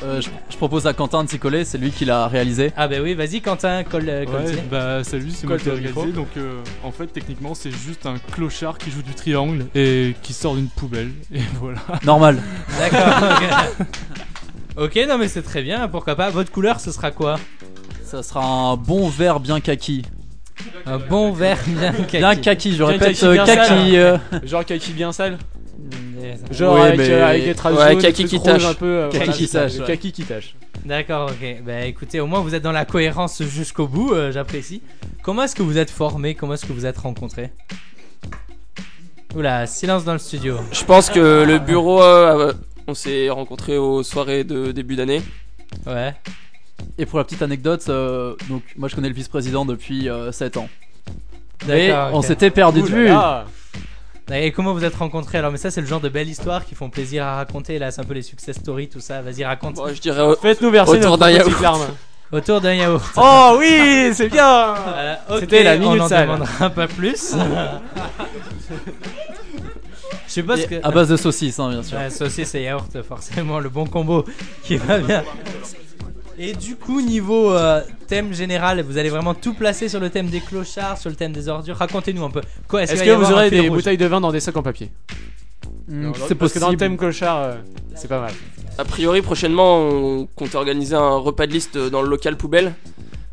Euh, 0.04 0.20
je, 0.20 0.30
je 0.50 0.58
propose 0.58 0.88
à 0.88 0.94
Quentin 0.94 1.24
de 1.24 1.30
s'y 1.30 1.40
coller, 1.40 1.64
c'est 1.64 1.78
lui 1.78 1.92
qui 1.92 2.04
l'a 2.04 2.28
réalisé. 2.28 2.72
Ah 2.76 2.88
bah 2.88 2.98
oui, 3.02 3.14
vas-y 3.14 3.42
Quentin, 3.42 3.84
colle, 3.84 4.10
euh, 4.10 4.26
colle 4.26 4.44
Ouais, 4.44 4.64
bah 4.70 5.04
salut, 5.04 5.32
c'est 5.32 5.48
moi 5.48 5.58
qui 5.58 5.70
réalisé. 5.70 6.12
Donc 6.12 6.28
euh, 6.38 6.62
en 6.84 6.92
fait, 6.92 7.08
techniquement, 7.08 7.54
c'est 7.56 7.72
juste 7.72 8.06
un 8.06 8.16
clochard 8.34 8.78
qui 8.78 8.92
joue 8.92 9.02
du 9.02 9.14
triangle 9.14 9.68
et 9.74 10.16
qui 10.22 10.34
sort 10.34 10.56
d'une 10.56 10.68
poubelle. 10.68 11.12
Et 11.34 11.40
voilà. 11.60 11.80
Normal. 12.04 12.42
D'accord. 12.78 13.40
ok. 14.78 15.00
non 15.08 15.18
mais 15.18 15.28
c'est 15.28 15.42
très 15.42 15.62
bien, 15.62 15.88
pourquoi 15.88 16.16
pas. 16.16 16.30
Votre 16.30 16.52
couleur, 16.52 16.80
ce 16.80 16.92
sera 16.92 17.12
quoi 17.12 17.40
Ça 18.04 18.24
sera 18.24 18.44
un 18.46 18.76
bon 18.78 19.08
vert 19.10 19.40
bien 19.40 19.60
kaki. 19.60 20.04
Un 20.86 20.98
bon 21.00 21.32
vert 21.32 21.60
bien 21.68 21.92
kaki. 21.94 22.18
Bien 22.18 22.36
kaki, 22.36 22.72
je 22.72 22.78
Bien 22.78 22.86
répète 22.88 23.08
kaki 23.20 23.26
euh, 23.26 23.34
bien 23.34 23.46
kaki. 23.46 23.58
sale. 23.68 23.96
euh, 23.96 24.18
Genre 24.44 24.66
kaki 24.66 24.94
bien 24.94 25.12
sale. 25.12 25.38
Genre 26.52 26.76
Oui, 26.76 26.82
avec, 26.82 26.98
mais- 26.98 27.10
euh, 27.12 27.28
avec 27.28 27.44
des 27.46 27.56
traces 27.56 27.78
Ouais, 27.78 27.92
jaunes, 27.94 28.02
kaki 28.02 28.26
qui 28.26 28.42
tache. 28.42 28.66
un 28.66 28.74
peu. 28.74 28.86
euh, 28.86 29.06
Kaki 29.10 29.18
voilà, 29.18 29.34
qui 29.34 29.48
c'est 29.48 29.70
ça, 29.70 29.82
ouais. 29.82 29.88
Kaki 29.88 30.12
qui 30.12 30.24
tâche. 30.24 30.56
D'accord, 30.86 31.30
ok. 31.32 31.64
Bah 31.66 31.86
écoutez, 31.86 32.20
au 32.20 32.28
moins 32.28 32.40
vous 32.40 32.56
êtes 32.56 32.64
dans 32.64 32.72
la 32.72 32.86
cohérence 32.86 33.42
jusqu'au 33.44 33.88
bout, 33.88 34.14
euh, 34.14 34.32
j'apprécie. 34.32 34.82
Comment 35.24 35.44
est-ce 35.44 35.56
que 35.56 35.64
vous 35.64 35.78
êtes 35.78 35.90
formés 35.92 36.36
Comment 36.36 36.54
est-ce 36.54 36.66
que 36.66 36.74
vous 36.74 36.86
êtes 36.86 36.98
rencontrés 36.98 37.52
Oula, 39.36 39.68
silence 39.68 40.06
dans 40.06 40.14
le 40.14 40.20
studio. 40.20 40.58
Je 40.72 40.84
pense 40.86 41.10
que 41.10 41.44
le 41.46 41.60
bureau, 41.60 42.02
euh, 42.02 42.54
on 42.88 42.94
s'est 42.94 43.30
rencontrés 43.30 43.78
aux 43.78 44.04
soirées 44.04 44.44
de 44.44 44.72
début 44.72 44.96
d'année. 44.96 45.22
Ouais. 45.86 46.14
Et 46.98 47.06
pour 47.06 47.20
la 47.20 47.26
petite 47.26 47.42
anecdote, 47.42 47.86
euh, 47.90 48.36
donc 48.50 48.64
moi 48.78 48.90
je 48.90 48.96
connais 48.96 49.10
le 49.10 49.16
vice-président 49.16 49.66
depuis 49.66 50.08
7 50.32 50.58
ans. 50.58 50.70
Et 51.70 51.88
D'accord, 51.88 52.10
on 52.14 52.20
ok. 52.20 52.26
s'était 52.26 52.52
perdu 52.52 52.82
de 52.82 52.88
Ouh 52.88 52.90
là 52.90 52.96
vue. 52.96 53.08
là. 53.08 53.46
Et 54.34 54.52
comment 54.52 54.74
vous 54.74 54.84
êtes 54.84 54.96
rencontrés 54.96 55.38
alors? 55.38 55.52
Mais 55.52 55.58
ça, 55.60 55.70
c'est 55.72 55.82
le 55.82 55.88
genre 55.88 56.02
de 56.02 56.10
belles 56.10 56.28
histoires 56.28 56.66
qui 56.66 56.74
font 56.76 56.90
plaisir 56.90 57.24
à 57.24 57.36
raconter. 57.36 57.78
Là, 57.80 57.92
c'est 57.92 58.02
un 58.02 58.06
peu 58.06 58.16
les 58.16 58.24
success 58.24 58.58
stories, 58.58 58.90
tout 58.90 59.00
ça. 59.00 59.22
Vas-y, 59.22 59.46
raconte. 59.46 59.76
Bon, 59.76 59.88
je 59.94 60.02
dirais 60.02 60.20
euh, 60.20 60.36
Faites-nous 60.42 60.72
verser 60.72 60.94
Autour 60.98 61.12
notre 61.12 61.18
d'un 61.20 61.32
yaourt. 61.32 61.92
Autour 62.32 62.60
d'un 62.60 62.74
yaourt. 62.74 63.06
Oh 63.18 63.56
oui, 63.60 64.10
c'est 64.14 64.30
bien. 64.30 64.74
Euh, 64.76 65.16
ok, 65.30 65.40
C'était 65.42 65.62
la 65.64 65.78
minute 65.78 66.02
on 66.02 66.04
en 66.06 66.08
sale. 66.10 66.28
demandera 66.28 66.70
pas 66.72 66.88
plus. 66.88 67.36
Je 70.36 70.42
sais 70.42 70.48
pas 70.48 70.58
ce 70.58 70.68
que. 70.68 70.76
À 70.84 70.92
base 70.92 71.08
de 71.08 71.16
saucisses, 71.16 71.60
hein, 71.60 71.70
bien 71.70 71.84
sûr. 71.84 71.98
Ouais, 71.98 72.10
saucisse 72.10 72.54
et 72.56 72.64
yaourt, 72.64 73.02
forcément, 73.04 73.60
le 73.60 73.70
bon 73.70 73.86
combo 73.86 74.26
qui 74.64 74.76
va 74.76 75.00
bien. 75.00 75.24
Et 76.38 76.52
du 76.52 76.76
coup, 76.76 77.00
niveau 77.02 77.54
euh, 77.54 77.82
thème 78.08 78.34
général, 78.34 78.82
vous 78.82 78.98
allez 78.98 79.10
vraiment 79.10 79.34
tout 79.34 79.54
placer 79.54 79.88
sur 79.88 80.02
le 80.02 80.10
thème 80.10 80.28
des 80.28 80.42
clochards, 80.42 80.98
sur 80.98 81.10
le 81.10 81.16
thème 81.16 81.32
des 81.32 81.48
ordures. 81.48 81.78
Racontez-nous 81.78 82.26
un 82.26 82.30
peu. 82.30 82.42
Quoi, 82.68 82.84
Est-ce 82.84 82.96
va 82.96 83.06
que 83.06 83.12
vous 83.12 83.32
aurez 83.32 83.50
des 83.50 83.70
bouteilles 83.70 83.98
de 83.98 84.06
vin 84.06 84.20
dans 84.20 84.34
des 84.34 84.42
sacs 84.42 84.58
en 84.58 84.64
papier 84.64 84.92
Mm, 85.88 86.02
Non, 86.02 86.14
c'est 86.28 86.36
Parce 86.36 86.52
que 86.54 86.60
dans 86.60 86.72
le 86.72 86.78
thème 86.78 86.98
clochard, 86.98 87.38
euh, 87.42 87.56
c'est 87.96 88.08
pas 88.08 88.20
mal. 88.20 88.34
A 88.78 88.84
priori, 88.84 89.22
prochainement, 89.22 89.80
on 89.80 90.26
compte 90.36 90.56
organiser 90.56 90.96
un 90.96 91.16
repas 91.16 91.48
de 91.48 91.54
liste 91.54 91.78
dans 91.78 92.02
le 92.02 92.10
local 92.10 92.36
poubelle. 92.36 92.74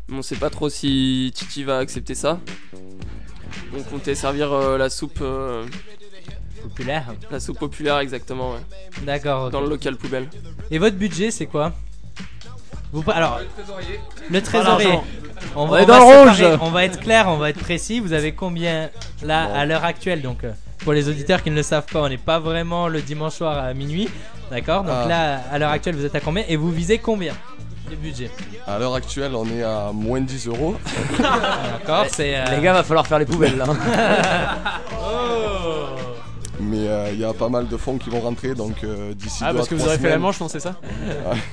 Mais 0.07 0.17
on 0.17 0.21
sait 0.21 0.35
pas 0.35 0.49
trop 0.49 0.69
si 0.69 1.31
Titi 1.35 1.63
va 1.63 1.79
accepter 1.79 2.15
ça. 2.15 2.39
On 3.75 3.81
comptait 3.83 4.15
servir 4.15 4.53
euh, 4.53 4.77
la 4.77 4.89
soupe, 4.89 5.19
euh, 5.21 5.65
Populaire. 6.63 7.05
la 7.31 7.39
soupe 7.39 7.59
populaire 7.59 7.99
exactement, 7.99 8.51
ouais, 8.51 8.59
D'accord. 9.03 9.45
ok. 9.45 9.51
dans 9.51 9.61
le 9.61 9.69
local 9.69 9.95
poubelle. 9.97 10.27
Et 10.71 10.77
votre 10.79 10.95
budget, 10.95 11.29
c'est 11.31 11.45
quoi? 11.45 11.71
Vous, 12.91 13.01
pa- 13.01 13.13
Alors, 13.13 13.39
le 14.29 14.41
trésorier. 14.41 14.85
l'argent. 14.87 15.03
On, 15.55 15.63
On 15.69 15.75
est 15.77 15.81
on 15.81 15.85
dans 15.85 15.93
va 15.99 16.23
le 16.25 16.31
séparer, 16.33 16.51
rouge. 16.53 16.59
On 16.61 16.69
va 16.71 16.85
être 16.85 16.99
clair, 16.99 17.25
on 17.27 17.37
va 17.37 17.49
être 17.49 17.59
précis. 17.59 17.99
Vous 17.99 18.13
avez 18.13 18.33
combien 18.33 18.89
là 19.23 19.43
à 19.53 19.65
l'heure 19.65 19.83
actuelle? 19.83 20.21
Donc, 20.21 20.43
euh, 20.43 20.51
pour 20.79 20.93
les 20.93 21.09
auditeurs 21.09 21.41
qui 21.43 21.49
ne 21.49 21.55
le 21.55 21.63
savent 21.63 21.85
pas, 21.91 22.01
on 22.01 22.09
n'est 22.09 22.17
pas 22.17 22.39
vraiment 22.39 22.87
le 22.87 23.01
dimanche 23.01 23.33
soir 23.33 23.57
à 23.57 23.73
minuit. 23.73 24.09
D'accord? 24.51 24.83
Donc 24.83 24.95
Ah. 25.05 25.07
là, 25.07 25.41
à 25.51 25.57
l'heure 25.57 25.71
actuelle, 25.71 25.95
vous 25.95 26.05
êtes 26.05 26.15
à 26.15 26.19
combien? 26.19 26.43
Et 26.47 26.55
vous 26.55 26.71
visez 26.71 26.99
combien 26.99 27.33
Le 27.89 27.95
budget? 27.95 28.29
À 28.67 28.77
l'heure 28.77 28.93
actuelle, 28.93 29.33
on 29.35 29.45
est 29.47 29.63
à 29.63 29.91
moins 29.91 30.21
de 30.21 30.25
10 30.25 30.47
euros. 30.47 30.75
D'accord 31.19 32.05
C'est. 32.09 32.35
euh, 32.37 32.45
Les 32.55 32.61
gars, 32.61 32.73
va 32.73 32.83
falloir 32.83 33.07
faire 33.07 33.19
les 33.19 33.25
poubelles 33.25 33.57
là. 33.57 33.65
Oh 35.01 35.82
Mais 36.83 36.89
euh, 36.89 37.11
il 37.13 37.19
y 37.19 37.23
a 37.23 37.33
pas 37.33 37.49
mal 37.49 37.67
de 37.67 37.77
fonds 37.77 37.97
qui 37.97 38.09
vont 38.09 38.19
rentrer, 38.19 38.55
donc 38.55 38.83
euh, 38.83 39.13
d'ici 39.13 39.43
Ah, 39.45 39.51
deux 39.51 39.57
parce 39.59 39.67
à 39.67 39.69
que 39.69 39.75
vous 39.75 39.85
aurez 39.85 39.97
fait 39.97 40.09
la 40.09 40.17
manche, 40.17 40.39
non, 40.39 40.47
c'est 40.49 40.59
ça 40.59 40.79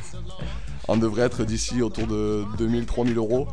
On 0.89 0.97
devrait 0.97 1.23
être 1.23 1.45
d'ici 1.45 1.83
autour 1.83 2.07
de 2.09 2.45
2000-3000 2.59 3.17
euros. 3.17 3.47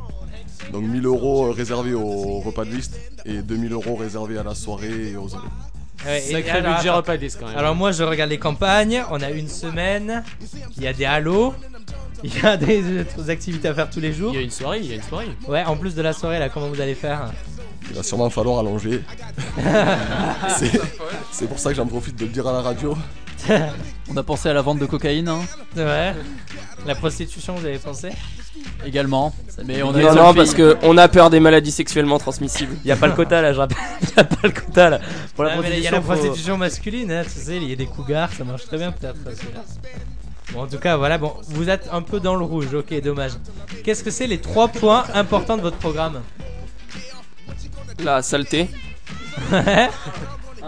Donc 0.74 0.84
1000 0.84 1.06
euros 1.06 1.52
réservés 1.52 1.94
au 1.94 2.40
repas 2.40 2.66
de 2.66 2.72
liste 2.72 3.00
et 3.26 3.42
2000 3.44 3.74
euros 3.74 3.96
réservés 3.96 4.40
à 4.40 4.44
la 4.44 4.56
soirée 4.56 5.12
et 5.12 5.16
aux 5.18 5.36
œuvres. 5.36 5.52
Ouais, 6.06 6.18
et 6.18 6.32
Sacré 6.32 6.50
alors, 6.52 6.76
budget 6.76 6.90
repas 6.90 7.16
liste, 7.16 7.38
quand 7.40 7.48
même. 7.48 7.58
Alors 7.58 7.76
moi 7.76 7.92
je 7.92 8.04
regarde 8.04 8.32
les 8.32 8.40
campagnes, 8.40 9.04
on 9.12 9.22
a 9.22 9.30
une 9.30 9.48
semaine, 9.48 10.24
il 10.78 10.84
y 10.84 10.88
a 10.88 10.94
des 10.94 11.06
halos, 11.06 11.54
il 12.24 12.36
y 12.36 12.46
a 12.46 12.58
des, 12.58 12.82
des 12.82 13.30
activités 13.30 13.68
à 13.68 13.76
faire 13.76 13.90
tous 13.90 14.00
les 14.00 14.14
jours. 14.14 14.32
Il 14.34 14.38
y 14.38 14.40
a 14.40 14.44
une 14.44 14.52
soirée, 14.52 14.80
il 14.80 14.88
y 14.88 14.94
a 14.94 14.96
une 14.96 15.04
soirée. 15.04 15.28
Ouais, 15.48 15.64
en 15.64 15.78
plus 15.78 15.94
de 15.94 16.02
la 16.02 16.14
soirée 16.14 16.40
là, 16.40 16.50
comment 16.50 16.70
vous 16.70 16.82
allez 16.82 16.96
faire? 16.96 17.32
Il 17.90 17.96
va 17.96 18.04
sûrement 18.04 18.30
falloir 18.30 18.60
allonger. 18.60 19.02
C'est- 21.32 21.48
pour 21.48 21.60
ça 21.60 21.70
que 21.70 21.76
j'en 21.76 21.86
profite 21.88 22.16
de 22.18 22.26
le 22.26 22.32
dire 22.32 22.48
à 22.48 22.52
la 22.54 22.62
radio. 22.62 22.98
On 24.10 24.18
a 24.18 24.24
pensé 24.24 24.50
à 24.50 24.54
la 24.54 24.62
vente 24.62 24.80
de 24.80 24.86
cocaïne 24.86 25.28
hein, 25.30 25.40
Ouais. 25.76 26.14
La 26.86 26.96
prostitution, 26.96 27.56
vous 27.56 27.66
avez 27.66 27.78
pensé? 27.80 28.10
Également. 28.86 29.34
Mais 29.66 29.84
on 29.84 29.94
a 29.94 30.02
non, 30.02 30.16
non, 30.16 30.34
parce 30.34 30.50
filles. 30.54 30.58
que 30.58 30.78
on 30.84 30.98
a 30.98 31.08
peur 31.08 31.30
des 31.30 31.40
maladies 31.40 31.72
sexuellement 31.72 32.18
transmissibles. 32.18 32.76
Il 32.84 32.88
y 32.88 32.92
a 32.92 32.96
pas 32.96 33.08
le 33.08 33.14
quota 33.14 33.42
là, 33.42 33.54
je 33.54 33.58
rappelle. 33.60 33.78
Il 34.02 34.10
y 34.16 34.20
a 34.20 34.24
pas 34.24 34.36
le 34.44 34.52
quota 34.52 34.90
là. 34.90 35.00
Pour 35.36 35.44
la 35.44 35.58
mais 35.58 35.78
Il 35.78 35.84
y 35.84 35.88
a 35.88 35.92
la 35.92 36.02
prostitution, 36.02 36.54
faut- 36.54 36.60
masculine, 36.60 37.12
hein, 37.12 37.24
tu 37.24 37.40
sais, 37.40 37.58
il 37.58 37.70
y 37.70 37.74
a 37.74 37.76
des 37.76 37.86
cougars, 37.86 38.32
ça 38.34 38.44
marche 38.44 38.66
très 38.66 38.78
bien 38.78 38.92
peut-être. 38.92 39.16
Bon, 40.54 40.62
en 40.62 40.68
tout 40.68 40.78
cas, 40.80 40.98
voilà, 40.98 41.18
bon, 41.18 41.34
vous 41.50 41.70
êtes 41.70 41.88
un 41.92 42.02
peu 42.02 42.20
dans 42.20 42.36
le 42.36 42.44
rouge, 42.46 42.74
ok, 42.74 43.00
dommage. 43.02 43.34
Qu'est-ce 43.84 44.04
que 44.04 44.12
c'est 44.12 44.28
les 44.28 44.40
trois 44.40 44.68
points 44.70 45.04
importants 45.14 45.58
de 45.58 45.62
votre 45.62 45.78
programme? 45.78 46.22
La 48.04 48.22
saleté. 48.22 48.70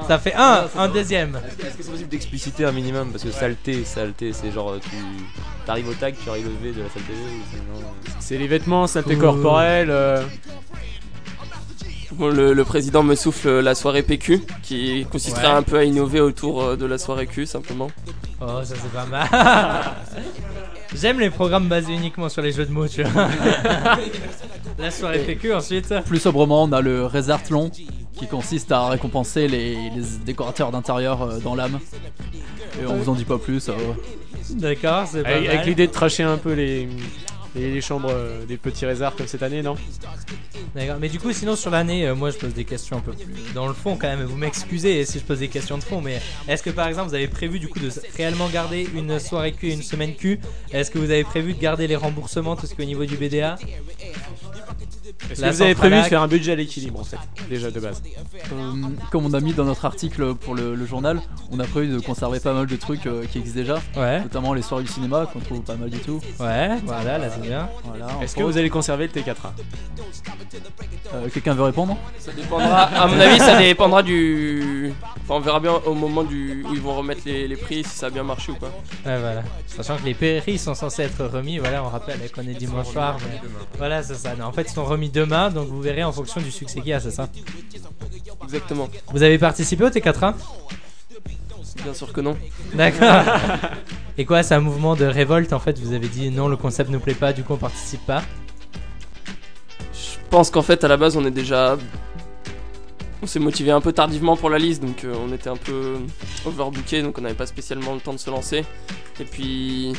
Ça 0.07 0.17
fait 0.17 0.33
un, 0.33 0.67
un 0.77 0.88
deuxième. 0.88 1.39
Est-ce 1.59 1.75
que 1.77 1.83
c'est 1.83 1.91
possible 1.91 2.09
d'expliciter 2.09 2.63
un 2.65 2.71
minimum 2.71 3.12
Parce 3.12 3.24
que 3.24 3.31
saleté, 3.31 3.83
saleté, 3.83 4.31
c'est 4.33 4.50
genre 4.51 4.75
tu 4.81 4.95
t'arrives 5.65 5.89
au 5.89 5.93
tag, 5.93 6.15
tu 6.24 6.29
arrives 6.29 6.48
au 6.48 6.63
V 6.63 6.71
de 6.71 6.83
la 6.83 6.89
saleté 6.89 7.13
sinon. 7.51 7.86
C'est 8.19 8.38
les 8.38 8.48
vêtements, 8.48 8.88
saleté 8.88 9.17
corporelle. 9.17 9.89
euh, 9.91 10.24
Bon, 12.13 12.29
le, 12.29 12.53
le 12.53 12.65
président 12.65 13.03
me 13.03 13.13
souffle 13.15 13.59
la 13.59 13.75
soirée 13.75 14.01
PQ, 14.03 14.41
qui 14.63 15.05
consisterait 15.12 15.48
Ouais. 15.48 15.53
un 15.53 15.63
peu 15.63 15.77
à 15.77 15.83
innover 15.83 16.21
autour 16.21 16.62
euh, 16.63 16.75
de 16.75 16.86
la 16.86 16.98
soirée 16.98 17.27
Q 17.27 17.45
simplement. 17.45 17.89
Oh, 18.41 18.62
ça 18.63 18.75
c'est 18.81 18.91
pas 18.91 19.05
mal. 19.05 19.27
J'aime 20.95 21.19
les 21.19 21.29
programmes 21.29 21.67
basés 21.67 21.93
uniquement 21.93 22.29
sur 22.29 22.41
les 22.41 22.51
jeux 22.51 22.65
de 22.65 22.71
mots, 22.71 22.88
tu 22.88 23.03
vois. 23.03 23.27
La 24.79 24.91
soirée 24.91 25.19
PQ 25.19 25.53
ensuite. 25.53 25.93
Plus 26.05 26.19
sobrement, 26.19 26.63
on 26.63 26.71
a 26.71 26.81
le 26.81 27.05
Résertlon 27.05 27.69
qui 28.13 28.27
consiste 28.27 28.71
à 28.71 28.88
récompenser 28.89 29.48
les, 29.48 29.75
les 29.75 30.03
décorateurs 30.25 30.71
d'intérieur 30.71 31.21
euh, 31.21 31.39
dans 31.39 31.55
l'âme. 31.55 31.79
Et 32.81 32.86
on 32.86 32.95
vous 32.95 33.09
en 33.09 33.13
dit 33.15 33.25
pas 33.25 33.38
plus. 33.38 33.69
euh, 33.69 33.74
D'accord, 34.51 35.07
c'est 35.07 35.24
pas 35.24 35.29
avec 35.29 35.65
l'idée 35.65 35.88
de 35.88 35.91
tracher 35.91 36.24
un 36.24 36.38
peu 36.38 36.53
les, 36.53 36.88
les, 37.55 37.71
les 37.71 37.81
chambres 37.81 38.09
euh, 38.12 38.45
des 38.45 38.57
petits 38.57 38.86
réserves 38.86 39.15
comme 39.15 39.27
cette 39.27 39.43
année, 39.43 39.62
non? 39.62 39.75
D'accord, 40.75 40.98
mais 41.00 41.07
du 41.07 41.19
coup, 41.19 41.31
sinon 41.31 41.55
sur 41.55 41.71
l'année, 41.71 42.07
euh, 42.07 42.15
moi 42.15 42.29
je 42.31 42.38
pose 42.38 42.53
des 42.53 42.65
questions 42.65 42.98
un 42.98 43.01
peu 43.01 43.12
plus 43.13 43.53
dans 43.53 43.67
le 43.67 43.74
fond 43.74 43.95
quand 44.00 44.07
même. 44.07 44.24
Vous 44.24 44.38
m'excusez 44.38 45.05
si 45.05 45.19
je 45.19 45.24
pose 45.24 45.39
des 45.39 45.48
questions 45.48 45.77
de 45.77 45.83
fond, 45.83 46.01
mais 46.01 46.19
est-ce 46.48 46.62
que 46.63 46.69
par 46.71 46.88
exemple 46.88 47.09
vous 47.09 47.15
avez 47.15 47.27
prévu 47.27 47.59
du 47.59 47.67
coup 47.69 47.79
de 47.79 47.89
réellement 48.17 48.50
garder 48.50 48.88
une 48.95 49.17
soirée 49.19 49.51
Q 49.53 49.69
et 49.69 49.74
une 49.74 49.83
semaine 49.83 50.15
Q 50.15 50.39
Est-ce 50.74 50.91
que 50.91 51.00
vous 51.00 51.09
avez 51.12 51.24
prévu 51.24 51.53
de 51.53 51.59
garder 51.59 51.88
les 51.88 51.95
remboursements, 51.95 52.55
tout 52.55 52.65
ce 52.67 52.75
qui 52.75 52.81
est 52.81 52.86
au 52.86 52.88
niveau 52.88 53.05
du 53.05 53.15
BDA 53.17 53.55
Est-ce 55.31 55.41
que 55.41 55.49
vous 55.51 55.61
avez 55.61 55.75
prévu 55.75 55.97
de 55.97 56.01
faire 56.03 56.21
un 56.21 56.27
budget 56.27 56.53
à 56.53 56.55
l'équilibre 56.55 56.99
en 56.99 57.03
fait, 57.03 57.17
déjà 57.49 57.69
de 57.71 57.79
base 57.79 58.01
Euh, 58.53 58.71
comme 59.11 59.25
on 59.25 59.33
a 59.33 59.39
mis 59.39 59.53
dans 59.53 59.65
notre 59.65 59.85
article 59.85 60.33
pour 60.35 60.55
le, 60.55 60.75
le 60.75 60.85
journal, 60.85 61.21
on 61.51 61.59
a 61.59 61.65
prévu 61.65 61.88
de 61.93 61.99
conserver 61.99 62.39
pas 62.39 62.53
mal 62.53 62.65
de 62.67 62.75
trucs 62.75 63.05
euh, 63.05 63.25
qui 63.31 63.38
existent 63.39 63.59
déjà, 63.59 63.79
Ouais. 63.97 64.21
notamment 64.21 64.53
les 64.53 64.61
soirées 64.61 64.83
du 64.83 64.91
cinéma 64.91 65.27
qu'on 65.31 65.39
trouve 65.39 65.61
pas 65.61 65.75
mal 65.75 65.89
du 65.89 65.99
tout. 65.99 66.19
Ouais, 66.39 66.69
voilà, 66.85 67.17
là 67.17 67.29
c'est 67.29 67.41
bien. 67.41 67.69
Voilà, 67.83 68.07
Est-ce 68.21 68.35
que 68.35 68.43
vous 68.43 68.57
allez 68.57 68.69
conserver 68.69 69.07
le 69.07 69.21
T4A 69.21 69.51
Euh, 71.13 71.27
Quelqu'un 71.33 71.53
veut 71.53 71.63
répondre? 71.63 71.97
Ça 72.19 72.31
dépendra, 72.31 72.83
à 72.83 73.07
mon 73.07 73.19
avis, 73.19 73.39
ça 73.39 73.57
dépendra 73.57 74.03
du. 74.03 74.93
Enfin, 75.23 75.35
on 75.35 75.39
verra 75.39 75.59
bien 75.59 75.73
au 75.85 75.93
moment 75.93 76.23
du... 76.23 76.63
où 76.67 76.73
ils 76.73 76.81
vont 76.81 76.95
remettre 76.95 77.21
les, 77.25 77.47
les 77.47 77.55
prix 77.55 77.83
si 77.83 77.97
ça 77.97 78.07
a 78.07 78.09
bien 78.09 78.23
marché 78.23 78.51
ou 78.51 78.55
pas. 78.55 78.71
Ouais, 79.05 79.19
voilà. 79.19 79.43
Sachant 79.67 79.97
que 79.97 80.05
les 80.05 80.13
prix 80.13 80.57
sont 80.57 80.73
censés 80.73 81.03
être 81.03 81.23
remis, 81.25 81.57
voilà, 81.59 81.83
on 81.83 81.89
rappelle 81.89 82.19
qu'on 82.31 82.41
est 82.41 82.53
dimanche 82.55 82.88
soir. 82.88 83.17
mais- 83.21 83.39
Voilà, 83.77 84.01
c'est 84.03 84.15
ça. 84.15 84.35
Non, 84.35 84.45
en 84.45 84.51
fait, 84.51 84.63
ils 84.63 84.73
sont 84.73 84.85
remis 84.85 85.08
demain, 85.09 85.49
donc 85.49 85.67
vous 85.67 85.81
verrez 85.81 86.03
en 86.03 86.11
fonction 86.11 86.41
du 86.41 86.51
succès 86.51 86.79
qu'il 86.79 86.89
y 86.89 86.93
a, 86.93 86.99
c'est 86.99 87.11
ça 87.11 87.29
Exactement. 88.43 88.89
Vous 89.11 89.23
avez 89.23 89.37
participé 89.37 89.83
au 89.83 89.89
T4A 89.89 90.33
Bien 91.83 91.93
sûr 91.93 92.11
que 92.11 92.21
non. 92.21 92.37
D'accord. 92.73 93.23
Et 94.17 94.25
quoi, 94.25 94.43
c'est 94.43 94.55
un 94.55 94.59
mouvement 94.59 94.95
de 94.95 95.05
révolte 95.05 95.53
en 95.53 95.59
fait 95.59 95.79
Vous 95.79 95.93
avez 95.93 96.07
dit 96.07 96.29
non, 96.29 96.47
le 96.47 96.57
concept 96.57 96.89
nous 96.89 96.99
plaît 96.99 97.13
pas, 97.13 97.31
du 97.31 97.43
coup 97.43 97.53
on 97.53 97.57
participe 97.57 98.05
pas. 98.05 98.21
Je 99.93 100.17
pense 100.29 100.51
qu'en 100.51 100.61
fait, 100.61 100.83
à 100.83 100.87
la 100.87 100.97
base, 100.97 101.15
on 101.17 101.25
est 101.25 101.31
déjà. 101.31 101.77
On 103.21 103.27
s'est 103.27 103.39
motivé 103.39 103.71
un 103.71 103.81
peu 103.81 103.91
tardivement 103.91 104.37
pour 104.37 104.49
la 104.49 104.57
liste, 104.59 104.81
donc 104.83 105.03
euh, 105.03 105.13
on 105.25 105.33
était 105.33 105.49
un 105.49 105.57
peu 105.57 105.95
overbooké, 106.45 107.01
donc 107.01 107.17
on 107.17 107.21
n'avait 107.21 107.33
pas 107.33 107.47
spécialement 107.47 107.93
le 107.93 107.99
temps 107.99 108.13
de 108.13 108.19
se 108.19 108.29
lancer. 108.29 108.63
Et 109.19 109.25
puis. 109.25 109.93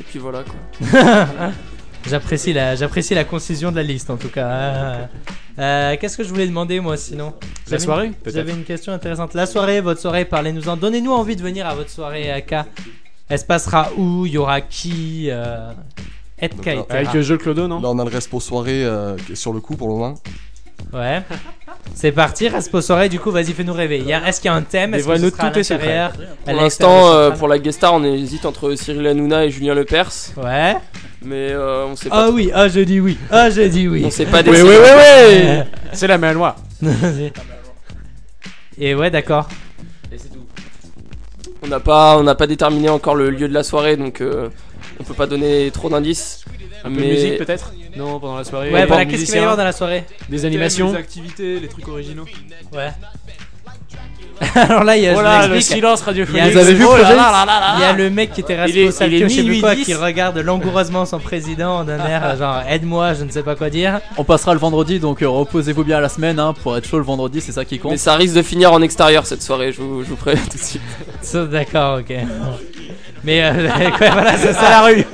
Et 0.00 0.04
puis 0.04 0.18
voilà 0.18 0.42
quoi. 0.44 1.28
J'apprécie 2.08 2.52
la, 2.52 2.74
j'apprécie 2.76 3.14
la 3.14 3.24
concision 3.24 3.70
de 3.70 3.76
la 3.76 3.82
liste 3.82 4.10
en 4.10 4.16
tout 4.16 4.28
cas. 4.28 4.46
Euh, 4.48 5.06
euh, 5.58 5.96
Qu'est-ce 6.00 6.16
que 6.16 6.24
je 6.24 6.28
voulais 6.28 6.46
demander 6.46 6.80
moi 6.80 6.96
sinon? 6.96 7.32
La 7.40 7.70
J'avais 7.70 7.82
soirée, 7.84 8.06
une- 8.06 8.14
peut-être 8.14 8.34
J'avais 8.36 8.52
une 8.52 8.64
question 8.64 8.92
intéressante. 8.92 9.34
La 9.34 9.46
soirée, 9.46 9.80
votre 9.80 10.00
soirée, 10.00 10.24
parlez-nous-en. 10.24 10.76
Donnez-nous 10.76 11.12
envie 11.12 11.36
de 11.36 11.42
venir 11.42 11.66
à 11.66 11.74
votre 11.74 11.90
soirée 11.90 12.30
AK. 12.30 12.54
Elle 13.28 13.38
se 13.38 13.44
passera 13.44 13.90
où? 13.96 14.26
Il 14.26 14.32
y 14.32 14.38
aura 14.38 14.60
qui 14.60 15.28
euh... 15.30 15.70
Edka, 16.38 16.74
Donc. 16.74 16.90
Avec 16.90 17.14
euh, 17.14 17.22
Joe 17.22 17.38
Clodo, 17.38 17.68
non? 17.68 17.80
Là, 17.80 17.88
on 17.90 17.98
a 18.00 18.04
le 18.04 18.10
Respo 18.10 18.40
soirée 18.40 18.84
euh, 18.84 19.16
qui 19.16 19.32
est 19.32 19.36
sur 19.36 19.52
le 19.52 19.60
coup 19.60 19.76
pour 19.76 19.88
le 19.88 19.94
moment. 19.94 20.14
Ouais. 20.92 21.22
C'est 21.94 22.12
parti, 22.12 22.48
Respo 22.48 22.80
soirée. 22.80 23.08
Du 23.08 23.20
coup, 23.20 23.30
vas-y, 23.30 23.52
fais-nous 23.52 23.72
rêver. 23.72 23.98
Il 23.98 24.06
y 24.06 24.12
a- 24.12 24.26
Est-ce 24.26 24.40
qu'il 24.40 24.50
y 24.50 24.54
a 24.54 24.56
un 24.56 24.62
thème? 24.62 24.94
Est-ce 24.94 25.04
que 25.06 25.10
ce 25.14 25.20
Dévoile-nous 25.20 25.30
sera 25.36 25.46
à 25.46 25.50
tous 25.50 25.54
tes 25.54 25.62
secrets. 25.64 25.86
l'intérieur, 25.86 26.10
à 26.10 26.14
Pour 26.52 26.62
l'extérieur 26.62 26.62
l'instant, 26.62 27.12
euh, 27.14 27.30
pour 27.32 27.48
la 27.48 27.58
guest 27.58 27.78
star, 27.78 27.94
on 27.94 28.04
hésite 28.04 28.46
entre 28.46 28.74
Cyril 28.74 29.06
Hanouna 29.06 29.44
et 29.44 29.50
Julien 29.50 29.74
Lepers. 29.74 30.10
Ouais. 30.36 30.76
Mais 31.24 31.50
euh, 31.52 31.86
on 31.86 31.94
sait 31.96 32.08
pas. 32.08 32.26
Ah 32.26 32.30
oui, 32.30 32.50
ah 32.54 32.68
je 32.68 32.80
dis 32.80 32.98
oui. 32.98 33.18
Ah 33.30 33.50
je 33.50 33.62
dis 33.62 33.86
oui. 33.88 34.02
On 34.06 34.10
sait 34.10 34.26
pas 34.26 34.42
Oui, 34.46 34.50
oui, 34.60 34.60
oui, 34.62 34.76
oui 34.80 35.58
C'est 35.92 36.06
la 36.08 36.18
même 36.18 36.34
loi. 36.34 36.56
Et 38.78 38.94
ouais, 38.94 39.10
d'accord. 39.10 39.48
Et 40.10 40.18
c'est 40.18 40.28
tout. 40.30 40.44
On 41.62 41.68
n'a 41.68 41.78
pas, 41.80 42.16
on 42.18 42.22
n'a 42.22 42.34
pas 42.34 42.46
déterminé 42.46 42.88
encore 42.88 43.14
le 43.14 43.30
lieu 43.30 43.46
de 43.48 43.54
la 43.54 43.62
soirée, 43.62 43.96
donc 43.96 44.20
euh, 44.20 44.48
on 45.02 45.04
peut 45.04 45.14
pas 45.14 45.26
donner 45.26 45.70
trop 45.72 45.88
d'indices. 45.90 46.44
Un 46.84 46.88
peu 46.90 46.96
Mais- 47.00 47.06
de 47.08 47.12
musique 47.12 47.38
peut-être 47.38 47.72
Non, 47.96 48.18
pendant 48.18 48.38
la 48.38 48.44
soirée. 48.44 48.70
Ouais, 48.70 48.86
voilà, 48.86 49.04
qu'est-ce 49.04 49.24
qu'il 49.24 49.30
va 49.32 49.36
y 49.36 49.40
avoir 49.40 49.56
dans 49.56 49.64
la 49.64 49.72
soirée 49.72 50.04
Des 50.28 50.44
animations. 50.44 50.92
Les 50.92 50.98
activités, 50.98 51.60
les 51.60 51.68
trucs 51.68 51.86
originaux. 51.88 52.24
Ouais. 52.72 52.90
Alors 54.56 54.82
là, 54.82 54.96
il 54.96 55.04
y 55.04 55.06
a, 55.06 55.46
le 55.46 55.60
silence 55.60 56.00
il 56.00 56.02
y 56.02 56.06
radiophonique. 56.06 56.42
a- 56.42 56.50
Vous 56.50 56.56
avez 56.58 56.74
vu 56.74 56.84
Oh 56.84 56.96
là 56.96 57.12
là 57.14 57.74
il 57.76 57.80
y 57.82 57.84
a 57.84 57.92
le 57.92 58.10
mec 58.10 58.32
qui 58.32 58.40
était 58.40 58.54
Il 58.54 58.60
responsable, 58.60 59.12
il 59.12 59.28
je 59.28 59.28
sais 59.28 59.44
plus 59.44 59.60
quoi, 59.60 59.74
10. 59.76 59.84
qui 59.84 59.94
regarde 59.94 60.36
langoureusement 60.38 61.04
son 61.06 61.20
président 61.20 61.84
d'un 61.84 62.04
air 62.08 62.36
genre 62.36 62.62
aide-moi, 62.68 63.14
je 63.14 63.22
ne 63.22 63.30
sais 63.30 63.44
pas 63.44 63.54
quoi 63.54 63.70
dire. 63.70 64.00
On 64.16 64.24
passera 64.24 64.52
le 64.54 64.58
vendredi, 64.58 64.98
donc 64.98 65.22
euh, 65.22 65.28
reposez-vous 65.28 65.84
bien 65.84 66.00
la 66.00 66.08
semaine 66.08 66.40
hein, 66.40 66.54
pour 66.60 66.76
être 66.76 66.88
chaud 66.88 66.98
le 66.98 67.04
vendredi, 67.04 67.40
c'est 67.40 67.52
ça 67.52 67.64
qui 67.64 67.78
compte. 67.78 67.92
Mais 67.92 67.98
ça 67.98 68.16
risque 68.16 68.34
de 68.34 68.42
finir 68.42 68.72
en 68.72 68.82
extérieur 68.82 69.26
cette 69.26 69.42
soirée, 69.42 69.70
je 69.70 69.80
vous, 69.80 70.02
je 70.02 70.08
vous 70.08 70.16
préviens 70.16 70.42
tout 70.50 70.58
de 70.58 70.62
suite. 70.62 70.82
D'accord, 71.52 72.00
ok. 72.00 72.12
Mais 73.24 73.42
euh, 73.44 73.68
quoi, 73.98 74.10
voilà, 74.10 74.36
c'est 74.36 74.52
ça 74.52 74.70
la 74.70 74.82
rue. 74.82 75.04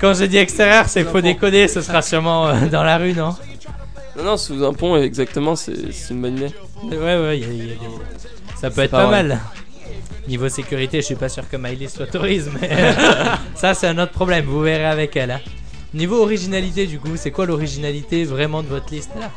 Quand 0.00 0.14
je 0.14 0.24
dis 0.24 0.36
extérieur, 0.38 0.86
c'est 0.88 1.04
faut 1.04 1.20
décoder, 1.20 1.68
ce 1.68 1.80
sera 1.80 2.02
sûrement 2.02 2.48
euh, 2.48 2.66
dans 2.70 2.82
la 2.82 2.98
rue, 2.98 3.12
non? 3.12 3.34
Non, 4.16 4.24
non, 4.24 4.36
sous 4.36 4.62
un 4.64 4.72
pont, 4.72 4.96
exactement, 4.96 5.56
c'est 5.56 5.72
une 6.10 6.20
bonne 6.22 6.36
idée. 6.36 6.54
Ouais, 6.84 6.96
ouais, 6.98 7.38
y 7.38 7.44
a- 7.44 7.46
y 7.46 7.60
a 7.62 7.64
des- 7.64 7.78
ça 8.60 8.70
peut 8.70 8.82
être 8.82 8.90
pas 8.90 9.10
mal. 9.10 9.40
Niveau 10.28 10.48
sécurité, 10.48 11.00
je 11.00 11.06
suis 11.06 11.14
pas 11.16 11.28
sûr 11.28 11.48
que 11.48 11.56
Miley 11.56 11.88
l'autorise, 11.98 12.50
mais 12.60 12.70
ça 13.56 13.74
c'est 13.74 13.88
un 13.88 13.98
autre 13.98 14.12
problème, 14.12 14.44
vous 14.44 14.60
verrez 14.60 14.84
avec 14.86 15.16
elle. 15.16 15.30
hein. 15.32 15.40
Niveau 15.94 16.22
originalité, 16.22 16.86
du 16.86 16.98
coup, 16.98 17.16
c'est 17.16 17.30
quoi 17.30 17.44
l'originalité 17.46 18.24
vraiment 18.24 18.62
de 18.62 18.68
votre 18.68 18.92
liste 18.92 19.10
là? 19.18 19.30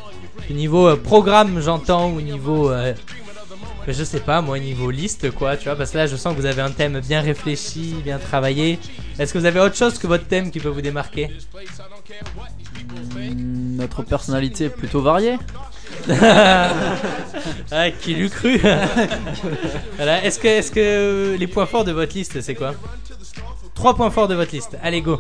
Niveau 0.50 0.88
euh, 0.88 0.96
programme, 0.96 1.60
j'entends, 1.62 2.10
ou 2.12 2.22
niveau. 2.22 2.70
Je 3.94 4.04
sais 4.04 4.20
pas, 4.20 4.42
moi, 4.42 4.58
niveau 4.60 4.90
liste, 4.92 5.32
quoi, 5.32 5.58
tu 5.58 5.66
vois, 5.66 5.76
parce 5.76 5.92
que 5.92 5.98
là 5.98 6.08
je 6.08 6.16
sens 6.16 6.34
que 6.36 6.40
vous 6.40 6.46
avez 6.46 6.62
un 6.62 6.72
thème 6.72 7.00
bien 7.02 7.22
réfléchi, 7.22 7.96
bien 8.04 8.18
travaillé. 8.18 8.80
Est-ce 9.20 9.34
que 9.34 9.38
vous 9.40 9.46
avez 9.46 9.60
autre 9.60 9.76
chose 9.76 9.98
que 10.00 10.08
votre 10.08 10.26
thème 10.26 10.52
qui 10.52 10.60
peut 10.60 10.70
vous 10.70 10.82
démarquer? 10.82 11.30
Hmm, 13.16 13.78
Notre 13.78 14.04
personnalité 14.04 14.66
est 14.66 14.70
plutôt 14.70 15.02
variée. 15.02 15.38
Ah, 17.72 17.90
qui 17.92 18.14
l'eût 18.16 18.30
cru? 18.30 18.60
Voilà, 19.98 20.24
Est-ce 20.24 20.40
que, 20.40 20.48
est-ce 20.48 20.72
que 20.72 20.80
euh, 20.80 21.38
les 21.38 21.48
points 21.48 21.66
forts 21.66 21.84
de 21.84 21.92
votre 21.92 22.14
liste, 22.16 22.40
c'est 22.42 22.56
quoi? 22.56 22.74
Trois 23.74 23.96
points 23.96 24.10
forts 24.10 24.28
de 24.28 24.36
votre 24.36 24.52
liste. 24.54 24.78
Allez, 24.82 25.02
go. 25.02 25.20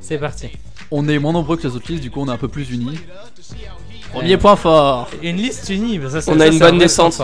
C'est 0.00 0.18
parti. 0.18 0.48
On 0.90 1.06
est 1.08 1.18
moins 1.18 1.32
nombreux 1.32 1.56
que 1.56 1.66
les 1.68 1.74
autres 1.76 1.90
listes, 1.90 2.02
du 2.02 2.10
coup 2.10 2.20
on 2.20 2.26
est 2.28 2.32
un 2.32 2.36
peu 2.36 2.48
plus 2.48 2.70
unis. 2.70 2.98
Premier 4.12 4.34
Euh, 4.34 4.38
point 4.38 4.56
fort. 4.56 5.08
Une 5.22 5.36
liste 5.36 5.68
unie, 5.68 5.98
bah, 5.98 6.10
ça, 6.10 6.20
c'est- 6.20 6.30
On 6.32 6.38
ça, 6.38 6.44
a 6.44 6.46
une 6.48 6.54
un 6.56 6.58
bonne 6.58 6.68
vrai 6.76 6.78
descente. 6.78 7.20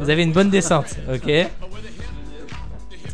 Vous 0.00 0.10
avez 0.10 0.22
une 0.22 0.32
bonne 0.32 0.50
descente, 0.50 0.96
ok. 1.12 1.48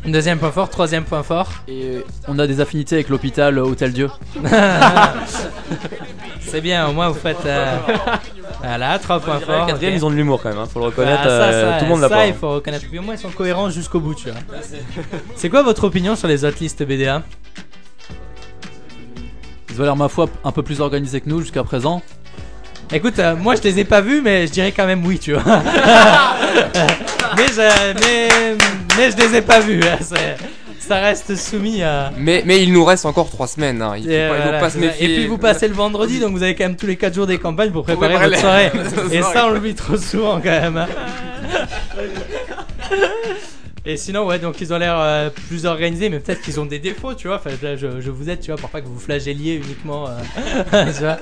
Deuxième 0.05 0.37
point 0.37 0.51
fort, 0.51 0.69
troisième 0.69 1.03
point 1.03 1.23
fort. 1.23 1.51
Et 1.67 2.03
on 2.27 2.37
a 2.37 2.45
des 2.45 2.61
affinités 2.61 2.93
avec 2.95 3.09
l'hôpital 3.09 3.57
euh, 3.57 3.63
Hôtel 3.63 3.91
Dieu. 3.91 4.07
c'est 6.41 6.61
bien, 6.61 6.87
au 6.87 6.93
moins 6.93 7.09
vous 7.09 7.15
faites. 7.19 7.43
euh, 7.45 7.75
Voilà, 8.61 8.99
3 8.99 9.19
points 9.19 9.39
forts. 9.39 9.65
quatrième, 9.65 9.95
ils 9.95 10.05
ont 10.05 10.11
de 10.11 10.15
l'humour 10.15 10.41
quand 10.43 10.49
même, 10.49 10.59
hein, 10.59 10.67
faut 10.71 10.79
le 10.79 10.85
reconnaître. 10.85 11.21
Ah, 11.23 11.27
ça, 11.27 11.29
euh, 11.29 11.71
ça, 11.73 11.77
tout 11.79 11.85
le 11.85 11.89
monde 11.89 12.01
l'a 12.01 12.09
ça, 12.09 12.15
pas. 12.15 12.27
il 12.27 12.33
hein. 12.33 12.35
faut 12.39 12.53
reconnaître. 12.53 12.85
Puis 12.87 12.99
au 12.99 13.01
moins, 13.01 13.15
ils 13.15 13.19
sont 13.19 13.31
cohérents 13.31 13.71
jusqu'au 13.71 13.99
bout, 13.99 14.13
tu 14.13 14.29
vois. 14.29 14.39
C'est 15.35 15.49
quoi 15.49 15.63
votre 15.63 15.85
opinion 15.85 16.15
sur 16.15 16.27
les 16.27 16.45
autres 16.45 16.57
listes 16.61 16.83
BDA 16.83 17.23
Ils 19.71 19.81
ont 19.81 19.85
l'air, 19.85 19.95
ma 19.95 20.07
foi, 20.07 20.27
un 20.43 20.51
peu 20.51 20.61
plus 20.61 20.81
organisés 20.81 21.19
que 21.19 21.29
nous 21.29 21.41
jusqu'à 21.41 21.63
présent. 21.63 22.03
Écoute, 22.93 23.19
euh, 23.19 23.35
moi 23.35 23.55
je 23.55 23.61
les 23.63 23.79
ai 23.79 23.83
pas 23.85 24.01
vus, 24.01 24.21
mais 24.21 24.47
je 24.47 24.51
dirais 24.51 24.71
quand 24.71 24.85
même 24.85 25.05
oui, 25.05 25.17
tu 25.19 25.33
vois. 25.33 25.43
mais, 27.35 27.47
je, 27.47 27.93
mais, 27.99 28.55
mais 28.97 29.11
je 29.11 29.17
les 29.17 29.37
ai 29.37 29.41
pas 29.41 29.59
vus. 29.59 29.81
hein, 29.83 29.97
c'est- 30.01 30.37
ça 30.79 30.97
reste 30.99 31.35
soumis 31.35 31.81
à. 31.81 32.11
Mais, 32.15 32.43
mais 32.45 32.61
il 32.61 32.71
nous 32.71 32.85
reste 32.85 33.07
encore 33.07 33.27
3 33.31 33.47
semaines. 33.47 33.81
Hein. 33.81 33.95
Il 33.97 34.03
faut, 34.03 34.09
Et, 34.11 34.17
pas, 34.17 34.21
il 34.21 34.27
faut 34.37 34.43
voilà, 34.43 34.59
pas 34.59 34.69
se 34.69 34.75
c'est 34.77 34.81
ça. 34.85 34.91
méfier. 34.91 35.11
Et 35.13 35.15
puis 35.17 35.25
vous 35.27 35.39
passez 35.39 35.67
le 35.67 35.73
vendredi, 35.73 36.19
donc 36.19 36.33
vous 36.33 36.43
avez 36.43 36.53
quand 36.53 36.65
même 36.65 36.75
tous 36.75 36.85
les 36.85 36.95
4 36.95 37.15
jours 37.15 37.25
des 37.25 37.39
campagnes 37.39 37.71
pour 37.71 37.83
préparer 37.83 38.13
préparer 38.13 38.29
votre 38.29 38.39
soirée. 38.39 38.71
la 38.75 39.15
Et 39.15 39.21
soirée. 39.21 39.33
ça, 39.33 39.47
on 39.47 39.49
l'oublie 39.49 39.73
trop 39.73 39.97
souvent 39.97 40.35
quand 40.39 40.43
même. 40.51 40.77
hein. 40.77 40.87
Et 43.87 43.97
sinon, 43.97 44.25
ouais, 44.25 44.39
donc 44.39 44.61
ils 44.61 44.73
ont 44.73 44.77
l'air 44.79 44.95
euh, 44.99 45.29
plus 45.47 45.65
organisés, 45.67 46.09
mais 46.09 46.19
peut-être 46.19 46.41
qu'ils 46.41 46.59
ont 46.59 46.65
des 46.65 46.79
défauts, 46.79 47.13
tu 47.13 47.27
vois. 47.27 47.37
Enfin, 47.37 47.51
là, 47.61 47.75
je, 47.75 48.01
je 48.01 48.09
vous 48.11 48.29
aide, 48.31 48.39
tu 48.39 48.49
vois, 48.51 48.59
pour 48.59 48.69
pas 48.69 48.81
que 48.81 48.87
vous 48.87 48.99
flagelliez 48.99 49.55
uniquement. 49.63 50.05
euh, 50.07 50.85
tu 50.91 50.99
vois. 51.03 51.17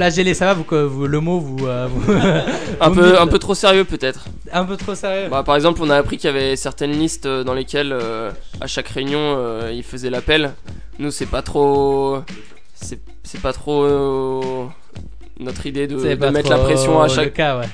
Flageller, 0.00 0.32
ça 0.32 0.54
va, 0.54 0.54
vous, 0.54 1.06
le 1.06 1.20
mot, 1.20 1.38
vous. 1.40 1.66
euh, 1.66 1.86
vous- 1.90 2.12
Un 2.80 2.90
peu, 2.90 3.10
dites- 3.10 3.20
un 3.20 3.26
peu 3.26 3.38
trop 3.38 3.54
sérieux 3.54 3.84
peut-être. 3.84 4.24
Un 4.50 4.64
peu 4.64 4.78
trop 4.78 4.94
sérieux. 4.94 5.28
Bah, 5.30 5.42
par 5.42 5.56
exemple, 5.56 5.80
on 5.82 5.90
a 5.90 5.96
appris 5.96 6.16
qu'il 6.16 6.28
y 6.30 6.32
avait 6.32 6.56
certaines 6.56 6.92
listes 6.92 7.26
euh, 7.26 7.44
dans 7.44 7.52
lesquelles, 7.52 7.92
euh, 7.92 8.30
à 8.62 8.66
chaque 8.66 8.88
réunion, 8.88 9.38
ils 9.70 9.82
faisaient 9.82 10.08
l'appel. 10.08 10.52
Nous, 10.98 11.10
c'est 11.10 11.26
pas 11.26 11.42
trop. 11.42 12.20
C'est 12.74 12.98
c'est 13.24 13.42
pas 13.42 13.52
trop. 13.52 13.86
notre 15.38 15.66
idée 15.66 15.86
de, 15.86 15.96
de 15.96 16.28
mettre 16.30 16.48
la 16.48 16.58
pression 16.58 17.02
à 17.02 17.08
chaque. 17.08 17.34
cas, 17.34 17.58
ouais. 17.58 17.68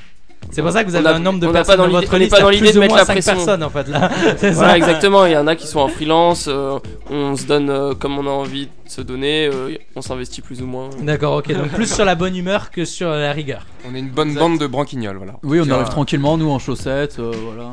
C'est 0.50 0.62
pour 0.62 0.70
ça 0.70 0.84
que 0.84 0.88
vous 0.88 0.94
avez 0.96 1.06
a- 1.08 1.14
un 1.16 1.18
nombre 1.18 1.38
de 1.40 1.46
on 1.46 1.50
n'a 1.50 1.58
personnes 1.60 1.76
pas 1.76 1.82
dans 1.82 1.88
votre 1.90 2.08
on 2.08 2.12
n'est 2.14 2.18
liste, 2.20 2.30
pas 2.30 2.40
dans 2.40 2.48
l'idée 2.50 2.72
de 2.72 2.80
mettre 2.80 2.94
la 2.96 3.04
cinq 3.04 3.12
pression. 3.14 3.34
personnes, 3.34 3.62
en 3.62 3.68
fait, 3.70 3.88
là. 3.88 4.10
Voilà, 4.52 4.76
exactement. 4.76 5.26
Il 5.26 5.32
y 5.32 5.36
en 5.36 5.46
a 5.46 5.54
qui 5.56 5.66
sont 5.66 5.80
en 5.80 5.88
freelance. 5.88 6.46
euh, 6.48 6.78
on 7.10 7.36
se 7.36 7.44
donne 7.44 7.68
euh, 7.68 7.94
comme 7.94 8.16
on 8.18 8.26
a 8.26 8.30
envie 8.30 8.66
de 8.66 8.70
se 8.90 9.00
donner. 9.02 9.50
euh, 9.52 9.76
on 9.96 10.00
s'investit 10.02 10.40
plus 10.40 10.62
ou 10.62 10.66
moins. 10.66 10.88
D'accord, 11.02 11.36
ok. 11.36 11.52
Donc 11.52 11.68
plus 11.68 11.92
sur 11.92 12.04
la 12.04 12.14
bonne 12.14 12.36
humeur 12.36 12.70
que 12.70 12.84
sur 12.84 13.08
la 13.10 13.32
rigueur. 13.32 13.66
On 13.90 13.94
est 13.94 13.98
une 13.98 14.08
bonne 14.10 14.34
bande 14.34 14.58
de 14.58 14.66
branquignoles, 14.66 15.16
voilà. 15.16 15.34
Oui, 15.42 15.60
on 15.60 15.70
arrive 15.70 15.88
tranquillement, 15.88 16.38
nous 16.38 16.50
en 16.50 16.58
chaussettes, 16.58 17.18
euh, 17.18 17.32
voilà. 17.44 17.72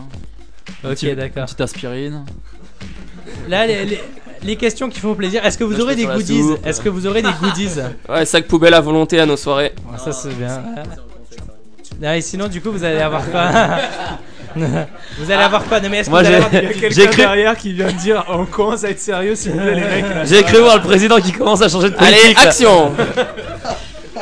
Ok, 0.84 0.92
petit- 1.00 1.16
d'accord. 1.16 1.46
Petite 1.46 1.62
aspirine. 1.62 2.26
Là, 3.50 3.66
les, 3.68 3.86
les- 3.86 4.02
les 4.44 4.56
questions 4.58 4.90
qui 4.90 5.00
font 5.00 5.16
plaisir. 5.16 5.46
Est-ce 5.46 5.58
que 5.58 5.64
vous 5.64 5.80
aurez 5.80 5.96
des 5.96 6.06
goodies? 6.06 6.42
Est-ce 6.66 6.82
que 6.82 6.90
vous 6.90 7.08
aurez 7.08 7.22
des 7.22 7.32
goodies? 7.42 7.70
Ouais, 8.10 8.26
sac 8.26 8.46
poubelle 8.48 8.74
à 8.74 8.82
volonté 8.82 9.20
à 9.20 9.26
nos 9.26 9.38
soirées. 9.38 9.72
Ah, 9.94 9.98
Ça, 9.98 10.12
c'est 10.12 10.34
bien. 10.38 10.62
Ah, 12.02 12.18
et 12.18 12.22
sinon, 12.22 12.48
du 12.48 12.62
coup, 12.62 12.72
vous 12.72 12.84
allez 12.84 13.00
avoir 13.00 13.30
quoi 13.30 13.50
Vous 14.56 15.32
allez 15.32 15.44
avoir 15.44 15.64
quoi 15.66 15.80
Non, 15.80 15.90
mais 15.90 16.00
est-ce 16.00 16.08
que 16.08 16.12
Moi, 16.12 16.22
vous 16.22 16.28
allez 16.28 16.38
j'ai- 16.38 16.44
avoir 16.58 16.80
quelqu'un 16.80 17.06
cru- 17.12 17.16
derrière 17.18 17.58
qui 17.58 17.74
vient 17.74 17.88
de 17.88 17.98
dire 17.98 18.24
on 18.30 18.46
commence 18.46 18.84
à 18.84 18.90
être 18.92 19.00
sérieux 19.00 19.36
s'il 19.36 19.52
vous 19.54 19.60
plaît 19.60 19.76
les 19.76 19.82
mecs. 19.82 20.04
là. 20.16 20.26
J'ai 20.26 20.44
cru 20.44 20.60
voir 20.62 20.76
le 20.78 20.84
président 20.84 21.20
qui 21.20 21.32
commence 21.32 21.62
à 21.62 21.70
changer 21.70 21.90
de 21.90 21.96
politique. 21.96 22.24
Allez, 22.24 22.36
action 22.48 22.92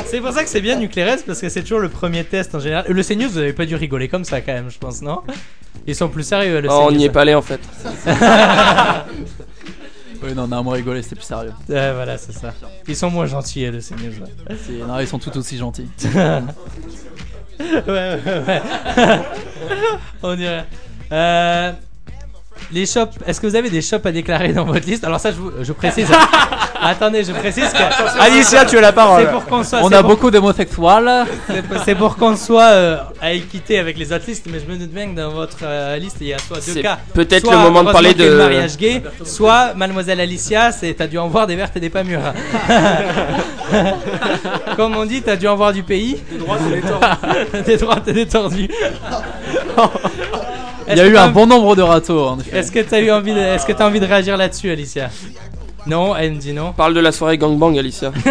C'est 0.05 0.21
pour 0.21 0.31
ça 0.31 0.43
que 0.43 0.49
c'est 0.49 0.61
bien 0.61 0.77
Nuclérez 0.77 1.17
parce 1.25 1.41
que 1.41 1.49
c'est 1.49 1.61
toujours 1.63 1.79
le 1.79 1.89
premier 1.89 2.23
test 2.23 2.55
en 2.55 2.59
général. 2.59 2.85
Le 2.87 3.03
CNews, 3.03 3.29
vous 3.29 3.37
avez 3.39 3.51
pas 3.53 3.65
dû 3.65 3.75
rigoler 3.75 4.07
comme 4.07 4.23
ça 4.23 4.39
quand 4.41 4.53
même, 4.53 4.69
je 4.71 4.77
pense, 4.77 5.01
non? 5.01 5.19
Ils 5.87 5.95
sont 5.95 6.07
plus 6.07 6.23
sérieux, 6.23 6.61
le 6.61 6.69
Oh, 6.71 6.83
On 6.83 6.87
CNews. 6.87 6.97
n'y 6.97 7.05
est 7.05 7.09
pas 7.09 7.21
allé 7.21 7.33
en 7.35 7.41
fait. 7.41 7.59
Oui, 10.23 10.35
non, 10.35 10.45
on 10.47 10.51
a 10.51 10.57
un 10.57 10.61
mot 10.61 10.69
rigolé, 10.69 11.01
c'était 11.01 11.15
plus 11.15 11.25
sérieux. 11.25 11.51
Ouais, 11.67 11.93
voilà, 11.93 12.15
c'est 12.15 12.31
ça. 12.31 12.53
Ils 12.87 12.95
sont 12.95 13.09
moins 13.09 13.25
gentils, 13.25 13.65
le 13.65 13.79
CNews. 13.79 14.21
ouais. 14.21 14.55
C'est- 14.67 14.85
Non, 14.87 14.99
ils 14.99 15.07
sont 15.07 15.17
tout 15.17 15.35
aussi 15.35 15.57
gentils. 15.57 15.87
ouais, 17.87 18.19
ouais, 18.25 18.43
ouais. 18.47 18.61
On 20.23 20.35
dirait. 20.35 20.65
Euh, 21.11 21.71
les 22.71 22.85
shops, 22.85 23.11
est-ce 23.27 23.41
que 23.41 23.47
vous 23.47 23.55
avez 23.55 23.69
des 23.69 23.81
shops 23.81 24.05
à 24.05 24.11
déclarer 24.11 24.53
dans 24.53 24.65
votre 24.65 24.85
liste? 24.87 25.03
Alors 25.03 25.19
ça, 25.19 25.31
je, 25.31 25.37
vous- 25.37 25.51
je 25.61 25.71
précise. 25.73 26.07
Attendez, 26.83 27.23
je 27.23 27.31
précise 27.31 27.69
que. 27.71 28.19
Alicia, 28.21 28.65
tu 28.65 28.77
as 28.77 28.81
la 28.81 28.91
parole. 28.91 29.23
C'est 29.25 29.31
pour 29.31 29.45
qu'on 29.45 29.63
soit. 29.63 29.79
On 29.83 29.91
a 29.91 30.01
pour- 30.01 30.11
beaucoup 30.11 30.31
d'homosexuels. 30.31 31.25
c'est 31.47 31.61
pour- 31.61 31.83
C'est 31.83 31.95
pour 31.95 32.15
qu'on 32.17 32.35
soit 32.35 32.69
euh, 32.71 32.97
à 33.21 33.31
équité 33.33 33.77
avec 33.79 33.97
les 33.97 34.11
autres 34.13 34.25
listes, 34.27 34.45
mais 34.51 34.59
je 34.59 34.71
me 34.71 34.77
doute 34.77 34.91
bien 34.91 35.07
que 35.11 35.15
dans 35.15 35.29
votre 35.31 35.57
euh, 35.63 35.97
liste, 35.97 36.17
il 36.21 36.27
y 36.27 36.33
a 36.33 36.37
soit 36.39 36.57
deux 36.57 36.73
C'est 36.73 36.81
cas. 36.81 36.97
peut-être 37.13 37.49
le 37.51 37.57
moment 37.57 37.83
de 37.83 37.91
parler 37.91 38.13
de- 38.13 38.35
mariage 38.35 38.77
gay, 38.77 39.01
soit 39.23 39.73
Mademoiselle 39.75 40.19
Alicia, 40.19 40.71
c'est 40.71 40.93
t'as 40.95 41.07
dû 41.07 41.17
en 41.19 41.27
voir 41.27 41.45
des 41.47 41.55
vertes 41.55 41.75
et 41.77 41.79
des 41.79 41.89
pas 41.89 42.03
mûres. 42.03 42.21
Comme 44.75 44.95
on 44.97 45.05
dit, 45.05 45.21
t'as 45.21 45.35
dû 45.35 45.47
en 45.47 45.55
voir 45.55 45.73
du 45.73 45.83
pays. 45.83 46.17
Des 46.31 46.37
droites 46.37 46.61
et 46.67 46.71
des 46.73 46.81
tordus. 46.81 47.63
des 47.65 47.77
droites 47.77 48.07
et 48.07 48.13
des 48.13 48.27
tordus. 48.27 48.69
Il 50.89 50.97
y 50.97 50.99
a 51.01 51.05
eu 51.07 51.17
un 51.17 51.29
bon 51.29 51.45
nombre 51.47 51.75
de 51.75 51.81
râteaux, 51.81 52.27
en 52.27 52.39
effet. 52.39 52.57
Est-ce 52.57 52.71
que 52.71 52.79
t'as 52.79 52.99
eu 52.99 53.11
envie 53.11 53.33
de, 53.33 53.39
est-ce 53.39 53.65
que 53.65 53.71
t'as 53.73 53.87
envie 53.87 53.99
de 53.99 54.05
réagir 54.05 54.35
là-dessus, 54.37 54.69
Alicia? 54.71 55.09
Non, 55.87 56.15
elle 56.15 56.33
me 56.33 56.37
dit 56.39 56.53
non. 56.53 56.73
Parle 56.73 56.93
de 56.93 56.99
la 56.99 57.11
soirée 57.11 57.37
gangbang, 57.37 57.77
Alicia. 57.77 58.11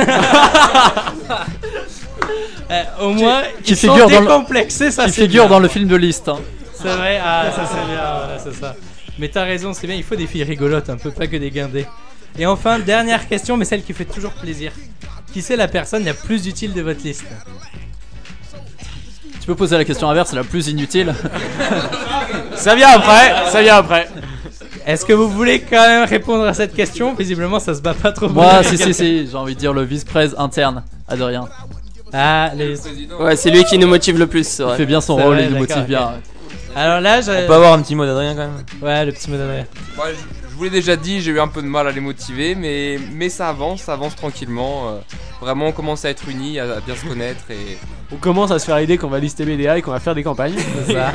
Euh, 2.71 2.83
au 3.03 3.11
moins, 3.11 3.43
qui 3.65 3.73
ils 3.73 3.77
sont 3.77 3.89
figure 3.93 4.09
dans 4.09 4.21
le- 4.21 4.27
décomplexés, 4.29 4.93
ça 4.93 5.07
qui 5.07 5.11
c'est 5.13 5.23
figure 5.23 5.43
bien. 5.49 5.51
dans 5.51 5.59
le 5.59 5.67
film 5.67 5.89
de 5.89 5.97
liste. 5.97 6.29
hein. 6.29 6.39
C'est 6.73 6.87
vrai, 6.87 7.21
ah 7.21 7.47
ça 7.51 7.63
c'est 7.67 7.85
bien, 7.93 8.01
voilà, 8.19 8.39
c'est 8.39 8.55
ça. 8.55 8.77
Mais 9.19 9.27
t'as 9.29 9.43
raison, 9.43 9.73
c'est 9.73 9.89
bien, 9.89 9.97
il 9.97 10.05
faut 10.05 10.15
des 10.15 10.29
filles 10.29 10.45
rigolotes 10.45 10.89
un 10.89 10.97
peu, 10.97 11.11
pas 11.11 11.27
que 11.27 11.37
des 11.37 11.51
guindés. 11.51 11.87
Et 12.39 12.47
enfin, 12.47 12.79
dernière 12.79 13.27
question, 13.27 13.57
mais 13.57 13.65
celle 13.65 13.83
qui 13.83 13.93
fait 13.93 14.05
toujours 14.05 14.31
plaisir. 14.35 14.71
Qui 15.33 15.43
c'est 15.43 15.57
la 15.57 15.67
personne 15.67 16.05
la 16.05 16.15
plus 16.15 16.47
utile 16.47 16.73
de 16.73 16.81
votre 16.81 17.03
liste? 17.03 17.25
Tu 17.27 17.35
peux 19.51 19.57
poser 19.57 19.77
la 19.77 19.85
question 19.85 20.09
inverse, 20.09 20.31
c'est 20.31 20.37
la 20.37 20.45
plus 20.45 20.69
inutile. 20.69 21.15
Ça 22.55 22.75
vient 22.75 22.89
après, 22.91 23.51
ça 23.51 23.63
vient 23.63 23.77
après. 23.77 24.07
Est-ce 24.87 25.05
que 25.07 25.13
vous 25.13 25.29
voulez 25.31 25.61
quand 25.61 25.81
même 25.87 26.07
répondre 26.09 26.45
à 26.45 26.53
cette 26.55 26.75
question? 26.75 27.15
Visiblement, 27.15 27.59
ça 27.59 27.75
se 27.75 27.81
bat 27.81 27.95
pas 27.95 28.13
trop. 28.13 28.29
Moi, 28.29 28.61
bien 28.61 28.63
si, 28.63 28.77
si, 28.77 28.93
si, 28.95 29.27
j'ai 29.29 29.37
envie 29.37 29.55
de 29.55 29.61
dire 29.61 29.73
le 29.73 29.83
vice-presse 29.83 30.35
interne, 30.37 30.83
Adrien. 31.09 31.49
Ah, 32.13 32.51
les... 32.55 32.75
Ouais, 33.19 33.37
c'est 33.37 33.51
lui 33.51 33.65
qui 33.65 33.79
nous 33.79 33.87
motive 33.87 34.19
le 34.19 34.27
plus, 34.27 34.59
Il 34.61 34.77
fait 34.77 34.87
bien 34.87 35.01
son 35.01 35.17
rôle, 35.17 35.37
vrai, 35.37 35.45
il 35.45 35.51
nous 35.53 35.59
motive 35.59 35.85
bien. 35.85 36.13
Alors 36.77 37.01
là, 37.01 37.21
je... 37.21 37.31
On 37.31 37.47
peut 37.47 37.55
avoir 37.55 37.73
un 37.73 37.81
petit 37.83 37.95
mot 37.95 38.05
d'Adrien 38.05 38.35
quand 38.35 38.41
même. 38.49 38.65
Ouais, 38.83 39.05
le 39.07 39.13
petit 39.13 39.31
mot 39.31 39.37
d'Adrien. 39.39 39.65
Ouais, 39.99 40.11
je- 40.13 40.49
je 40.51 40.57
vous 40.57 40.65
l'ai 40.65 40.71
déjà 40.71 40.97
dit, 40.97 41.21
j'ai 41.23 41.31
eu 41.31 41.41
un 41.41 41.49
peu 41.49 41.63
de 41.63 41.67
mal 41.67 41.87
à 41.89 41.93
les 41.93 42.01
motiver, 42.01 42.55
mais, 42.55 42.99
mais 43.15 43.29
ça 43.31 43.49
avance, 43.49 43.83
ça 43.83 43.95
avance 43.95 44.15
tranquillement. 44.17 44.89
euh, 44.91 44.99
vraiment, 45.41 45.67
on 45.69 45.73
commence 45.73 46.05
à 46.05 46.11
être 46.11 46.29
unis, 46.29 46.59
à, 46.59 46.65
à 46.77 46.81
bien 46.81 46.95
se 46.95 47.05
connaître 47.07 47.45
et, 47.51 47.79
On 48.13 48.17
commence 48.17 48.51
à 48.51 48.59
se 48.59 48.67
faire 48.67 48.79
l'idée 48.79 48.99
qu'on 48.99 49.09
va 49.09 49.19
lister 49.21 49.45
BDA 49.45 49.79
et 49.79 49.83
qu'on 49.83 49.91
va 49.93 50.01
faire 50.01 50.15
des 50.15 50.23
campagnes. 50.23 50.55
Ça. 50.87 51.13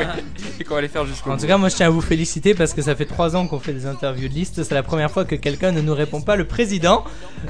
et 0.60 0.64
qu'on 0.64 0.76
va 0.76 0.82
les 0.82 0.88
faire 0.88 1.06
jusqu'au 1.06 1.30
En 1.30 1.34
bout. 1.36 1.42
tout 1.42 1.48
cas, 1.48 1.58
moi 1.58 1.70
je 1.70 1.76
tiens 1.76 1.88
à 1.88 1.90
vous 1.90 2.02
féliciter 2.02 2.54
parce 2.54 2.74
que 2.74 2.82
ça 2.82 2.96
fait 2.96 3.06
trois 3.06 3.36
ans 3.36 3.48
qu'on 3.48 3.60
fait 3.60 3.74
des 3.74 3.86
interviews 3.86 4.28
de 4.30 4.34
liste. 4.34 4.64
C'est 4.64 4.74
la 4.76 4.84
première 4.84 5.12
fois 5.12 5.26
que 5.26 5.36
quelqu'un 5.36 5.72
ne 5.72 5.82
nous 5.82 5.94
répond 5.94 6.22
pas 6.22 6.36
le 6.36 6.46
président. 6.46 7.04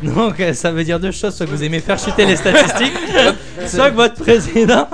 Donc 0.03 0.39
euh, 0.39 0.53
ça 0.53 0.71
veut 0.71 0.83
dire 0.83 0.99
deux 0.99 1.11
choses 1.11 1.35
soit 1.35 1.45
que 1.45 1.51
vous 1.51 1.63
aimez 1.63 1.79
faire 1.79 1.99
chuter 1.99 2.25
les 2.25 2.35
statistiques, 2.35 2.93
soit 3.67 3.91
que 3.91 3.95
votre 3.95 4.15
président. 4.21 4.87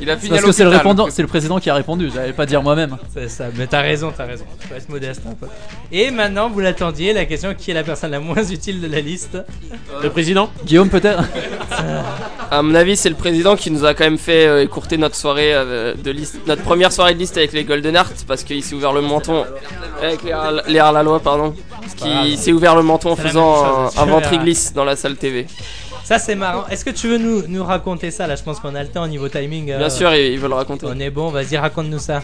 Il 0.00 0.10
a 0.10 0.16
fini 0.16 0.30
Parce 0.30 0.42
que 0.42 0.52
c'est 0.52 0.64
le, 0.64 0.70
répondant- 0.70 1.08
c'est 1.10 1.22
le 1.22 1.28
président 1.28 1.60
qui 1.60 1.70
a 1.70 1.74
répondu, 1.74 2.10
j'allais 2.12 2.32
pas 2.32 2.44
dire 2.46 2.60
moi-même. 2.62 2.96
C'est 3.14 3.28
ça, 3.28 3.44
mais 3.56 3.66
t'as 3.68 3.82
raison, 3.82 4.12
t'as 4.16 4.24
raison. 4.26 4.44
Faut 4.68 4.74
être 4.74 4.88
modeste 4.88 5.22
un 5.30 5.34
peu. 5.34 5.46
Et 5.92 6.10
maintenant, 6.10 6.50
vous 6.50 6.58
l'attendiez, 6.60 7.12
la 7.12 7.24
question 7.24 7.54
qui 7.54 7.70
est 7.70 7.74
la 7.74 7.84
personne 7.84 8.10
la 8.10 8.18
moins 8.20 8.42
utile 8.42 8.80
de 8.80 8.88
la 8.88 9.00
liste? 9.00 9.38
Le 10.02 10.10
président? 10.10 10.50
Guillaume 10.66 10.88
peut-être? 10.88 11.21
À 12.50 12.60
mon 12.62 12.74
avis, 12.74 12.96
c'est 12.96 13.08
le 13.08 13.14
président 13.14 13.56
qui 13.56 13.70
nous 13.70 13.84
a 13.84 13.94
quand 13.94 14.04
même 14.04 14.18
fait 14.18 14.46
euh, 14.46 14.62
écourter 14.62 14.98
notre 14.98 15.16
soirée 15.16 15.54
euh, 15.54 15.94
de 15.94 16.10
liste, 16.10 16.36
notre 16.46 16.62
première 16.62 16.92
soirée 16.92 17.14
de 17.14 17.18
liste 17.18 17.36
avec 17.38 17.52
les 17.52 17.64
Golden 17.64 17.94
Hearts 17.96 18.24
parce 18.28 18.44
qu'il 18.44 18.62
s'est 18.62 18.74
ouvert 18.74 18.92
le 18.92 19.00
menton 19.00 19.44
avec 20.02 20.22
les, 20.22 20.32
pardon, 21.22 21.54
parce 21.80 21.94
qu'il 21.94 22.36
s'est 22.36 22.52
ouvert 22.52 22.76
le 22.76 22.82
menton 22.82 23.12
en 23.12 23.16
faisant 23.16 23.64
un, 23.64 23.90
un 23.96 24.04
ventre 24.04 24.36
glisse 24.36 24.72
dans 24.74 24.84
la 24.84 24.96
salle 24.96 25.16
TV. 25.16 25.46
Ça 26.04 26.18
c'est 26.18 26.34
marrant. 26.34 26.66
Est-ce 26.68 26.84
que 26.84 26.90
tu 26.90 27.08
veux 27.08 27.16
nous, 27.16 27.44
nous 27.48 27.64
raconter 27.64 28.10
ça? 28.10 28.26
Là 28.26 28.34
Je 28.36 28.42
pense 28.42 28.58
qu'on 28.60 28.74
a 28.74 28.82
le 28.82 28.88
temps 28.88 29.04
au 29.04 29.08
niveau 29.08 29.28
timing. 29.28 29.70
euh, 29.70 29.78
Bien 29.78 29.88
sûr, 29.88 30.12
il, 30.14 30.32
il 30.32 30.38
veut 30.38 30.48
le 30.48 30.54
raconter. 30.54 30.86
On 30.90 30.98
est 30.98 31.10
bon, 31.10 31.30
vas-y, 31.30 31.56
raconte-nous 31.56 32.00
ça. 32.00 32.22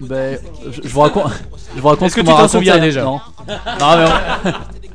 Ben, 0.00 0.38
je, 0.72 0.80
je 0.82 0.88
vous 0.88 1.00
raconte. 1.00 1.30
Je 1.76 1.80
vous 1.80 1.88
raconte 1.88 2.06
Est-ce 2.08 2.16
que 2.16 2.20
tu 2.22 2.26
t'en 2.26 2.48
souviens 2.48 2.78
déjà? 2.78 3.02
Non. 3.02 3.20
Non, 3.46 3.96
mais 4.44 4.52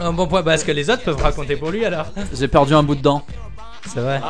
Un 0.00 0.12
bon 0.12 0.26
point, 0.26 0.42
parce 0.42 0.64
que 0.64 0.72
les 0.72 0.88
autres 0.90 1.02
peuvent 1.02 1.20
raconter 1.22 1.56
pour 1.56 1.70
lui 1.70 1.84
alors? 1.84 2.06
j'ai 2.36 2.48
perdu 2.48 2.74
un 2.74 2.82
bout 2.82 2.94
de 2.94 3.02
dent. 3.02 3.22
C'est 3.86 4.00
vrai. 4.00 4.20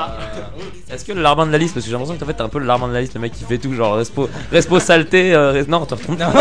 Est-ce 0.91 1.05
que 1.05 1.13
le 1.13 1.23
larbin 1.23 1.45
de 1.47 1.53
la 1.53 1.59
liste 1.59 1.75
Parce 1.75 1.85
que 1.85 1.91
j'ai 1.91 1.97
l'impression 1.97 2.17
que 2.17 2.23
en 2.25 2.27
fait 2.27 2.35
t'es 2.35 2.43
un 2.43 2.49
peu 2.49 2.59
le 2.61 2.67
larbin 2.67 2.87
de 2.89 2.93
la 2.93 3.01
liste, 3.01 3.15
le 3.15 3.21
mec 3.21 3.33
qui 3.33 3.45
fait 3.45 3.59
tout, 3.59 3.73
genre 3.75 3.95
respo, 3.97 4.29
respo 4.53 4.79
saleté. 4.79 5.35
euh, 5.35 5.53
res- 5.53 5.69
Non, 5.69 5.85
te 5.87 5.95
retourne. 5.97 6.17
Te 6.17 6.33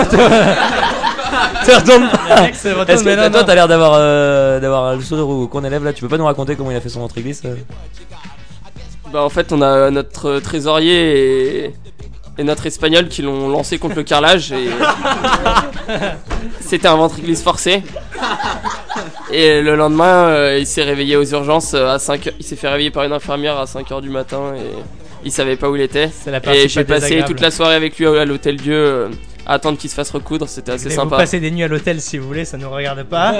mec 2.41 2.53
Est-ce 2.89 3.03
que 3.03 3.05
mais 3.09 3.15
non, 3.15 3.29
toi 3.31 3.41
non. 3.41 3.45
t'as 3.47 3.55
l'air 3.55 3.67
d'avoir 3.67 3.93
euh, 3.95 4.59
d'avoir 4.59 4.95
le 4.95 5.01
sourire 5.01 5.27
au 5.27 5.47
qu'on 5.47 5.63
élève 5.63 5.83
là 5.83 5.91
Tu 5.93 6.01
peux 6.01 6.07
pas 6.07 6.17
nous 6.17 6.25
raconter 6.25 6.55
comment 6.55 6.71
il 6.71 6.77
a 6.77 6.81
fait 6.81 6.89
son 6.89 6.99
ventre 7.01 7.15
glisse 7.19 7.41
euh? 7.45 7.55
Bah 9.11 9.23
en 9.23 9.29
fait, 9.29 9.51
on 9.51 9.61
a 9.63 9.89
notre 9.89 10.39
trésorier 10.39 11.65
et, 11.65 11.75
et 12.37 12.43
notre 12.43 12.67
espagnol 12.67 13.07
qui 13.07 13.23
l'ont 13.23 13.49
lancé 13.49 13.79
contre 13.79 13.95
le 13.95 14.03
carrelage 14.03 14.51
et 14.51 14.69
c'était 16.61 16.87
un 16.87 16.95
ventre 16.95 17.19
glisse 17.19 17.41
forcé. 17.41 17.81
Et 19.31 19.61
le 19.61 19.75
lendemain, 19.75 20.27
euh, 20.29 20.57
il 20.59 20.65
s'est 20.65 20.83
réveillé 20.83 21.15
aux 21.15 21.23
urgences 21.25 21.73
euh, 21.75 21.87
à 21.87 21.99
5 21.99 22.31
Il 22.39 22.45
s'est 22.45 22.55
fait 22.55 22.67
réveiller 22.67 22.89
par 22.91 23.03
une 23.03 23.11
infirmière 23.13 23.57
à 23.57 23.65
5h 23.65 24.01
du 24.01 24.09
matin 24.09 24.53
et 24.55 24.61
il 25.23 25.31
savait 25.31 25.55
pas 25.55 25.69
où 25.69 25.75
il 25.75 25.81
était. 25.83 26.09
la 26.25 26.39
Et 26.55 26.67
j'ai 26.67 26.83
pas 26.83 26.95
passé 26.95 27.23
toute 27.27 27.39
la 27.41 27.51
soirée 27.51 27.75
avec 27.75 27.97
lui 27.99 28.07
à 28.07 28.25
l'hôtel 28.25 28.55
Dieu 28.57 28.73
euh, 28.75 29.07
à 29.45 29.53
attendre 29.53 29.77
qu'il 29.77 29.89
se 29.89 29.95
fasse 29.95 30.09
recoudre. 30.09 30.47
C'était 30.49 30.71
assez 30.71 30.89
Mais 30.89 30.95
sympa. 30.95 31.15
Vous 31.15 31.21
passez 31.21 31.39
des 31.39 31.51
nuits 31.51 31.63
à 31.63 31.67
l'hôtel 31.67 32.01
si 32.01 32.17
vous 32.17 32.25
voulez, 32.27 32.43
ça 32.45 32.57
nous 32.57 32.69
regarde 32.71 33.03
pas. 33.03 33.35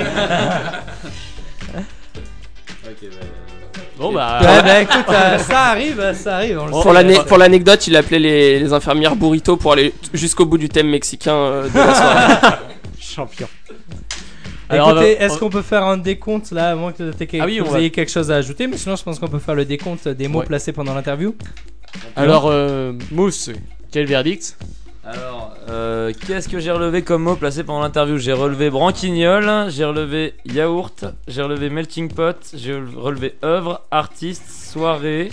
Bon 3.97 4.13
bah. 4.13 4.39
Ouais, 4.41 4.61
bah 4.63 4.81
écoute, 4.81 5.05
euh, 5.09 5.37
ça 5.39 5.59
arrive, 5.65 6.13
ça 6.13 6.37
arrive. 6.37 6.57
on 6.59 6.65
le 6.67 6.71
Pour 6.71 6.83
sait. 6.83 6.93
l'ane- 6.93 7.25
pour 7.25 7.37
l'anecdote, 7.37 7.85
il 7.87 7.95
appelait 7.97 8.19
les, 8.19 8.59
les 8.59 8.73
infirmières 8.73 9.15
burrito 9.15 9.57
pour 9.57 9.73
aller 9.73 9.93
jusqu'au 10.13 10.45
bout 10.45 10.57
du 10.57 10.69
thème 10.69 10.87
mexicain 10.87 11.33
euh, 11.35 11.67
de 11.69 11.75
la 11.77 11.93
soirée. 11.95 12.55
Champion. 12.99 13.47
Alors, 14.69 14.91
Écoutez, 14.91 15.17
on 15.19 15.23
est-ce 15.25 15.37
qu'on 15.39 15.49
peut 15.49 15.61
faire 15.63 15.83
un 15.83 15.97
décompte 15.97 16.51
là, 16.51 16.71
à 16.71 16.75
moins 16.75 16.91
que 16.91 17.03
Ah 17.39 17.45
oui, 17.45 17.57
que 17.57 17.63
vous 17.63 17.71
va- 17.71 17.79
ayez 17.79 17.89
quelque 17.91 18.11
chose 18.11 18.29
à 18.31 18.35
ajouter, 18.35 18.67
mais 18.67 18.77
sinon 18.77 18.95
je 18.95 19.03
pense 19.03 19.17
qu'on 19.19 19.27
peut 19.27 19.39
faire 19.39 19.55
le 19.55 19.65
décompte 19.65 20.07
des 20.07 20.27
mots 20.27 20.39
Ouais. 20.39 20.45
placés 20.45 20.71
pendant 20.73 20.93
l'interview. 20.93 21.35
Alors, 22.15 22.45
euh, 22.47 22.93
Mousse, 23.11 23.49
quel 23.91 24.05
verdict? 24.05 24.57
Alors, 25.03 25.55
euh, 25.69 26.13
qu'est-ce 26.27 26.47
que 26.47 26.59
j'ai 26.59 26.69
relevé 26.69 27.01
comme 27.01 27.23
mot 27.23 27.35
placé 27.35 27.63
pendant 27.63 27.81
l'interview? 27.81 28.19
J'ai 28.19 28.33
relevé 28.33 28.69
branquignol, 28.69 29.69
j'ai 29.71 29.85
relevé 29.85 30.35
yaourt, 30.45 31.05
j'ai 31.27 31.41
relevé 31.41 31.71
melting 31.71 32.13
pot, 32.13 32.37
j'ai 32.53 32.75
relevé 32.75 33.33
œuvre, 33.43 33.81
artiste, 33.89 34.47
soirée, 34.71 35.29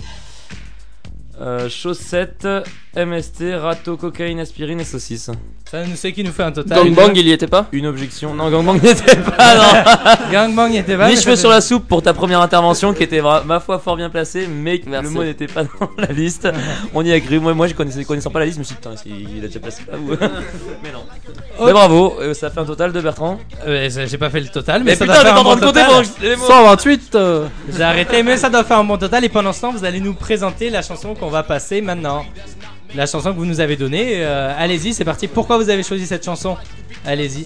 euh, 1.39 1.69
chaussettes, 1.69 2.47
MST, 2.97 3.43
râteau, 3.61 3.95
cocaïne, 3.95 4.39
aspirine 4.39 4.79
et 4.79 4.83
saucisse. 4.83 5.29
Ça 5.69 5.83
nous 5.85 5.95
c'est 5.95 6.13
qui 6.13 6.23
nous 6.23 6.31
fait 6.31 6.43
un 6.43 6.51
total. 6.51 6.85
Gangbang, 6.85 7.11
il 7.15 7.27
y 7.27 7.31
était 7.31 7.47
pas 7.47 7.67
Une 7.73 7.87
objection. 7.87 8.33
Non, 8.33 8.49
gangbang 8.49 8.81
n'y 8.81 8.89
était 8.89 9.17
pas, 9.17 9.55
non 10.29 10.31
Gangbang 10.31 10.69
n'y 10.69 10.77
était 10.77 10.95
pas. 10.95 11.09
Mais 11.09 11.17
cheveux 11.17 11.35
sur 11.35 11.49
la 11.49 11.59
soupe 11.59 11.87
pour 11.87 12.01
ta 12.01 12.13
première 12.13 12.41
intervention 12.41 12.93
qui 12.93 13.03
était 13.03 13.21
ma 13.21 13.59
foi 13.59 13.77
fort 13.77 13.97
bien 13.97 14.09
placée, 14.09 14.47
mais 14.47 14.81
le 14.85 15.09
mot 15.09 15.23
n'était 15.23 15.47
pas 15.47 15.63
dans 15.63 15.89
la 15.97 16.07
liste. 16.07 16.47
On 16.93 17.03
y 17.03 17.11
a 17.11 17.19
cru. 17.19 17.39
Moi, 17.39 17.53
moi 17.53 17.67
je 17.67 17.73
connaissais, 17.73 18.03
connaissant 18.05 18.31
pas 18.31 18.39
la 18.39 18.45
liste, 18.45 18.55
je 18.55 18.59
me 18.59 18.63
suis 18.63 18.75
dit, 18.75 18.81
putain, 18.81 18.95
il 19.05 19.43
a 19.43 19.47
déjà 19.47 19.59
placé 19.59 19.83
là 19.91 19.97
ou 19.97 20.09
Mais 20.83 20.91
non. 20.91 21.03
Mais 21.65 21.73
bravo, 21.73 22.17
euh, 22.21 22.33
ça 22.33 22.49
fait 22.49 22.59
un 22.59 22.65
total 22.65 22.93
de 22.93 23.01
Bertrand. 23.01 23.39
Euh, 23.67 23.89
J'ai 23.89 24.17
pas 24.17 24.29
fait 24.29 24.39
le 24.39 24.47
total, 24.47 24.83
mais, 24.83 24.91
Mais 24.91 24.95
ça 24.95 25.05
putain, 25.05 25.13
doit 25.15 25.23
t'es 25.23 25.29
faire 25.29 25.37
en 25.37 25.39
un 25.39 25.43
train 25.43 25.55
bon 25.55 25.59
de 25.59 25.65
compter 25.65 25.81
total. 25.81 25.87
pendant 25.87 26.01
que 26.01 26.07
je 26.07 26.13
disais 26.13 26.29
les 26.29 26.35
mots. 26.37 26.47
128 26.47 27.15
euh, 27.15 27.47
J'ai 27.75 27.83
arrêté, 27.83 28.23
mais 28.23 28.37
ça 28.37 28.49
doit 28.49 28.63
faire 28.63 28.77
un 28.77 28.83
bon 28.83 28.97
total. 28.97 29.25
Et 29.25 29.29
pendant 29.29 29.51
ce 29.53 29.61
temps, 29.61 29.71
vous 29.73 29.83
allez 29.83 29.99
nous 29.99 30.13
présenter 30.13 30.69
la 30.69 30.81
chanson 30.81 31.13
qu'on 31.13 31.29
va 31.29 31.43
passer 31.43 31.81
maintenant. 31.81 32.25
La 32.97 33.05
chanson 33.05 33.31
que 33.31 33.37
vous 33.37 33.45
nous 33.45 33.59
avez 33.59 33.75
donnée. 33.77 34.25
Euh, 34.25 34.53
Allez-y, 34.57 34.93
c'est 34.93 35.05
parti. 35.05 35.27
Pourquoi 35.27 35.57
vous 35.57 35.69
avez 35.69 35.83
choisi 35.83 36.05
cette 36.07 36.25
chanson? 36.25 36.57
Allez-y. 37.05 37.45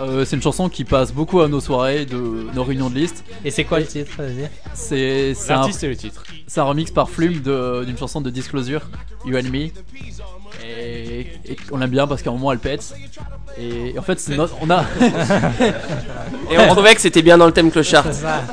Euh, 0.00 0.24
c'est 0.24 0.36
une 0.36 0.42
chanson 0.42 0.68
qui 0.68 0.84
passe 0.84 1.12
beaucoup 1.12 1.40
à 1.40 1.48
nos 1.48 1.58
soirées, 1.60 2.06
de 2.06 2.46
nos 2.54 2.62
réunions 2.62 2.88
de 2.88 2.94
liste. 2.94 3.24
Et 3.44 3.50
c'est 3.50 3.64
quoi 3.64 3.80
le 3.80 3.86
titre? 3.86 4.12
C'est 4.72 5.34
c'est 5.34 5.52
un, 5.52 5.56
L'artiste 5.56 5.82
et 5.82 5.88
le 5.88 5.96
titre. 5.96 6.22
c'est 6.46 6.60
un 6.60 6.64
remix 6.64 6.92
par 6.92 7.10
Flume 7.10 7.40
de- 7.40 7.82
d'une 7.84 7.98
chanson 7.98 8.20
de 8.20 8.30
Disclosure, 8.30 8.82
You 9.26 9.36
and 9.36 9.50
Me. 9.52 9.70
Et, 10.64 11.20
et 11.44 11.56
on 11.72 11.78
l'aime 11.78 11.90
bien 11.90 12.06
parce 12.06 12.22
qu'à 12.22 12.30
un 12.30 12.34
moment 12.34 12.52
elle 12.52 12.60
pète. 12.60 12.94
Et 13.60 13.98
en 13.98 14.02
fait, 14.02 14.20
c'est 14.20 14.36
notre- 14.36 14.54
on 14.62 14.70
a. 14.70 14.84
Et 16.52 16.58
on 16.58 16.68
trouvait 16.68 16.94
que 16.94 17.00
c'était 17.00 17.22
bien 17.22 17.36
dans 17.36 17.46
le 17.46 17.52
thème 17.52 17.72
clochard. 17.72 18.12
Ça. 18.12 18.44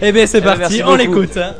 Eh 0.00 0.12
bien, 0.12 0.26
c'est 0.28 0.38
Eh 0.38 0.40
ben, 0.42 0.56
parti. 0.56 0.82
On 0.84 0.94
l'écoute. 0.94 1.36
hein. 1.36 1.54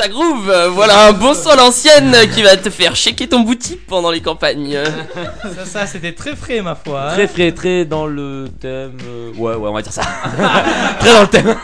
Ça 0.00 0.08
groove 0.08 0.52
Voilà 0.72 1.06
un 1.08 1.12
bon 1.12 1.34
son 1.34 1.50
à 1.50 1.56
l'ancienne 1.56 2.16
qui 2.34 2.42
va 2.42 2.56
te 2.56 2.70
faire 2.70 2.96
shaker 2.96 3.28
ton 3.28 3.40
boutique 3.40 3.86
pendant 3.86 4.10
les 4.10 4.20
campagnes. 4.20 4.78
Ça, 5.56 5.64
ça 5.64 5.86
c'était 5.86 6.12
très 6.12 6.34
frais, 6.36 6.60
ma 6.62 6.74
foi. 6.74 7.08
hein. 7.10 7.12
Très 7.14 7.28
frais, 7.28 7.52
très 7.52 7.84
dans 7.84 8.06
le 8.06 8.48
thème. 8.60 8.96
euh, 9.06 9.30
Ouais, 9.36 9.54
ouais, 9.54 9.68
on 9.68 9.72
va 9.74 9.82
dire 9.82 9.92
ça. 9.92 10.02
très 11.00 11.12
dans 11.12 11.22
le 11.22 11.26
thème. 11.26 11.54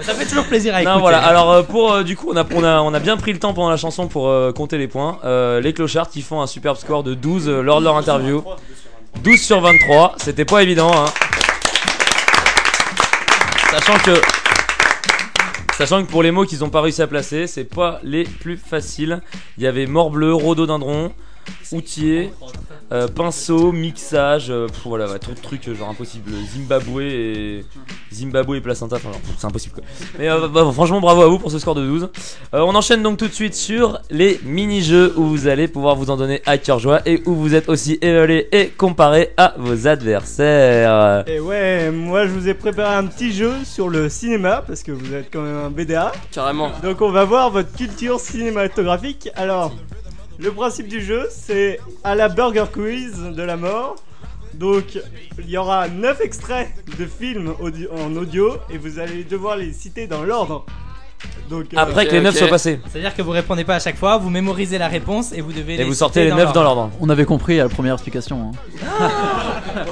Ça 0.00 0.14
fait 0.14 0.26
toujours 0.26 0.44
plaisir 0.44 0.74
à 0.74 0.82
écouter. 0.82 0.94
Non, 0.94 1.00
voilà. 1.00 1.18
Alors, 1.18 1.52
euh, 1.52 1.62
pour 1.62 1.92
euh, 1.92 2.02
du 2.02 2.16
coup, 2.16 2.28
on 2.32 2.36
a, 2.36 2.44
on, 2.54 2.64
a, 2.64 2.80
on 2.80 2.92
a 2.92 2.98
bien 2.98 3.16
pris 3.16 3.32
le 3.32 3.38
temps 3.38 3.54
pendant 3.54 3.70
la 3.70 3.76
chanson 3.76 4.08
pour 4.08 4.28
euh, 4.28 4.52
compter 4.52 4.76
les 4.78 4.88
points. 4.88 5.18
Euh, 5.24 5.60
les 5.60 5.72
clochards 5.72 6.10
qui 6.10 6.22
font 6.22 6.40
un 6.42 6.46
superbe 6.48 6.76
score 6.76 7.02
de 7.04 7.14
12 7.14 7.48
euh, 7.48 7.62
lors 7.62 7.78
de 7.80 7.84
leur 7.84 7.96
interview. 7.96 8.42
12 9.22 9.40
sur 9.40 9.60
23, 9.60 10.16
c'était 10.18 10.44
pas 10.44 10.62
évident. 10.62 10.90
Hein. 10.92 11.04
Sachant 13.70 13.98
que. 13.98 14.20
Sachant 15.76 16.04
que 16.04 16.10
pour 16.10 16.22
les 16.22 16.30
mots 16.30 16.44
qu'ils 16.44 16.62
ont 16.62 16.70
pas 16.70 16.80
réussi 16.80 17.02
à 17.02 17.08
placer, 17.08 17.48
c'est 17.48 17.64
pas 17.64 17.98
les 18.04 18.22
plus 18.22 18.56
faciles. 18.56 19.20
Il 19.58 19.64
y 19.64 19.66
avait 19.66 19.86
mort-bleu, 19.86 20.32
rhododendron, 20.32 21.12
outiller, 21.72 22.32
euh, 22.92 23.08
pinceau, 23.08 23.72
mixage, 23.72 24.50
euh, 24.50 24.66
pff, 24.66 24.82
voilà, 24.84 25.06
ouais, 25.10 25.18
trop 25.18 25.32
de 25.32 25.40
trucs 25.40 25.66
euh, 25.68 25.74
genre 25.74 25.88
impossible. 25.88 26.30
Zimbabwe 26.52 27.00
et 27.02 27.64
Zimbabwe 28.12 28.56
et 28.56 28.60
placenta, 28.60 28.96
enfin, 28.96 29.10
genre, 29.12 29.20
pff, 29.20 29.34
c'est 29.38 29.46
impossible 29.46 29.74
quoi. 29.74 29.84
Mais 30.18 30.28
euh, 30.28 30.48
bah, 30.48 30.68
franchement, 30.72 31.00
bravo 31.00 31.22
à 31.22 31.28
vous 31.28 31.38
pour 31.38 31.50
ce 31.50 31.58
score 31.58 31.74
de 31.74 31.86
12. 31.86 32.10
Euh, 32.54 32.60
on 32.60 32.74
enchaîne 32.74 33.02
donc 33.02 33.18
tout 33.18 33.28
de 33.28 33.32
suite 33.32 33.54
sur 33.54 34.00
les 34.10 34.40
mini-jeux 34.44 35.14
où 35.16 35.24
vous 35.24 35.48
allez 35.48 35.68
pouvoir 35.68 35.96
vous 35.96 36.10
en 36.10 36.16
donner 36.16 36.42
à 36.46 36.58
cœur 36.58 36.78
joie 36.78 37.00
et 37.06 37.22
où 37.26 37.34
vous 37.34 37.54
êtes 37.54 37.68
aussi 37.68 37.98
évalué 38.00 38.48
et 38.52 38.68
comparé 38.68 39.32
à 39.36 39.54
vos 39.58 39.86
adversaires. 39.86 41.24
Et 41.26 41.40
ouais, 41.40 41.90
moi 41.90 42.26
je 42.26 42.32
vous 42.32 42.48
ai 42.48 42.54
préparé 42.54 42.94
un 42.94 43.06
petit 43.06 43.32
jeu 43.32 43.52
sur 43.64 43.88
le 43.88 44.08
cinéma 44.08 44.62
parce 44.66 44.82
que 44.82 44.92
vous 44.92 45.14
êtes 45.14 45.30
quand 45.32 45.42
même 45.42 45.56
un 45.56 45.70
BDA. 45.70 46.12
Carrément. 46.30 46.70
Donc 46.82 47.00
on 47.00 47.10
va 47.10 47.24
voir 47.24 47.50
votre 47.50 47.72
culture 47.72 48.20
cinématographique. 48.20 49.28
Alors, 49.34 49.72
le 50.38 50.50
principe 50.52 50.88
du 50.88 51.00
jeu, 51.00 51.28
c'est 51.30 51.78
à 52.02 52.14
la 52.14 52.28
Burger 52.28 52.64
Quiz 52.72 53.12
de 53.34 53.42
la 53.42 53.56
mort. 53.56 53.96
Donc, 54.54 54.98
il 55.38 55.50
y 55.50 55.56
aura 55.56 55.88
9 55.88 56.20
extraits 56.20 56.68
de 56.98 57.06
films 57.06 57.54
en 57.60 58.16
audio 58.16 58.56
et 58.70 58.78
vous 58.78 58.98
allez 59.00 59.24
devoir 59.24 59.56
les 59.56 59.72
citer 59.72 60.06
dans 60.06 60.22
l'ordre. 60.22 60.64
Donc, 61.50 61.72
euh, 61.72 61.76
Après 61.78 62.06
que 62.06 62.12
les 62.12 62.20
9 62.20 62.36
soient 62.36 62.48
passés. 62.48 62.78
C'est-à-dire 62.90 63.14
que 63.16 63.22
vous 63.22 63.30
répondez 63.30 63.64
pas 63.64 63.76
à 63.76 63.78
chaque 63.80 63.96
fois, 63.96 64.18
vous 64.18 64.30
mémorisez 64.30 64.78
la 64.78 64.88
réponse 64.88 65.32
et 65.32 65.40
vous 65.40 65.52
devez 65.52 65.74
Et 65.74 65.78
les 65.78 65.84
vous 65.84 65.94
sortez 65.94 66.24
les 66.24 66.32
9 66.32 66.52
dans 66.52 66.62
l'ordre. 66.62 66.90
On 67.00 67.08
avait 67.08 67.24
compris 67.24 67.58
à 67.58 67.64
la 67.64 67.68
première 67.68 67.94
explication. 67.94 68.52
hein. 68.52 69.10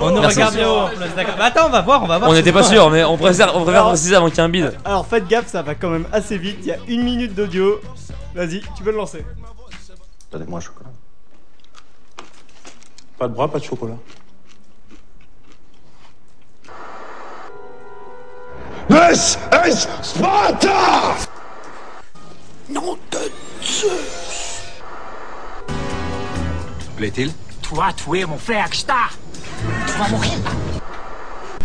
On 0.00 0.10
nous 0.10 0.20
Merci. 0.20 0.36
regarde 0.36 0.54
bien 0.54 0.68
haut 0.70 0.88
d'accord. 1.16 1.34
Bah 1.38 1.44
attends, 1.46 1.66
on 1.66 1.70
va 1.70 1.80
voir, 1.80 2.02
on 2.04 2.06
va 2.06 2.18
voir. 2.18 2.30
On 2.30 2.34
n'était 2.34 2.52
pas 2.52 2.62
sûr, 2.62 2.88
mais 2.90 3.02
on 3.02 3.16
préfère, 3.16 3.56
on 3.56 3.62
préfère 3.62 3.80
Alors- 3.80 3.92
préciser 3.92 4.14
avant 4.14 4.28
qu'il 4.28 4.36
y 4.36 4.40
ait 4.40 4.44
un 4.44 4.48
bide. 4.48 4.72
Alors 4.84 5.06
faites 5.06 5.26
gaffe, 5.26 5.48
ça 5.48 5.62
va 5.62 5.74
quand 5.74 5.90
même 5.90 6.06
assez 6.12 6.36
vite. 6.38 6.58
Il 6.62 6.68
y 6.68 6.72
a 6.72 6.76
une 6.86 7.02
minute 7.02 7.34
d'audio. 7.34 7.80
Vas-y, 8.34 8.60
tu 8.76 8.82
peux 8.84 8.90
le 8.90 8.96
lancer. 8.98 9.24
Donnez-moi 10.32 10.58
un 10.58 10.62
chocolat. 10.62 10.90
Pas 13.18 13.28
de 13.28 13.34
bras, 13.34 13.48
pas 13.48 13.58
de 13.58 13.64
chocolat. 13.64 13.98
This 18.88 19.36
is 19.66 19.86
Sparta! 20.02 21.16
Nom 22.70 22.98
de 23.10 23.30
Zeus 23.62 24.82
Plaît-il? 26.96 27.32
Tu 27.62 27.74
vas 27.74 27.92
tuer 27.92 28.24
mon 28.24 28.38
frère 28.38 28.72
Star 28.72 29.10
Tu 29.86 29.92
vas 29.92 30.08
mourir 30.08 30.38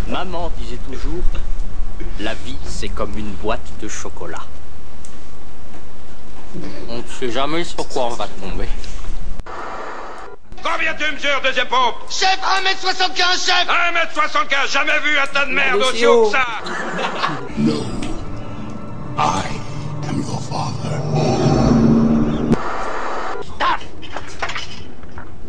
Maman 0.10 0.52
disait 0.58 0.80
toujours, 0.90 1.24
la 2.20 2.34
vie 2.34 2.58
c'est 2.66 2.90
comme 2.90 3.18
une 3.18 3.32
boîte 3.34 3.72
de 3.82 3.88
chocolat. 3.88 4.44
On 6.90 6.98
ne 6.98 7.04
sait 7.20 7.32
jamais 7.32 7.64
sur 7.64 7.88
quoi 7.88 8.06
on 8.06 8.10
va 8.10 8.28
tomber. 8.42 8.68
Combien 10.64 10.94
tu 10.96 11.12
mesures, 11.14 11.42
deuxième 11.44 11.68
pompe 11.68 11.96
Chef, 12.10 12.38
1m75, 12.42 13.46
chef 13.46 13.68
1m75, 13.68 14.72
jamais 14.72 15.00
vu 15.00 15.18
un 15.18 15.28
tas 15.28 15.46
de 15.46 15.52
merde 15.52 15.82
aussi 15.82 16.06
haut 16.06 16.26
que 16.26 16.32
ça 16.32 16.46
Stop! 23.44 23.82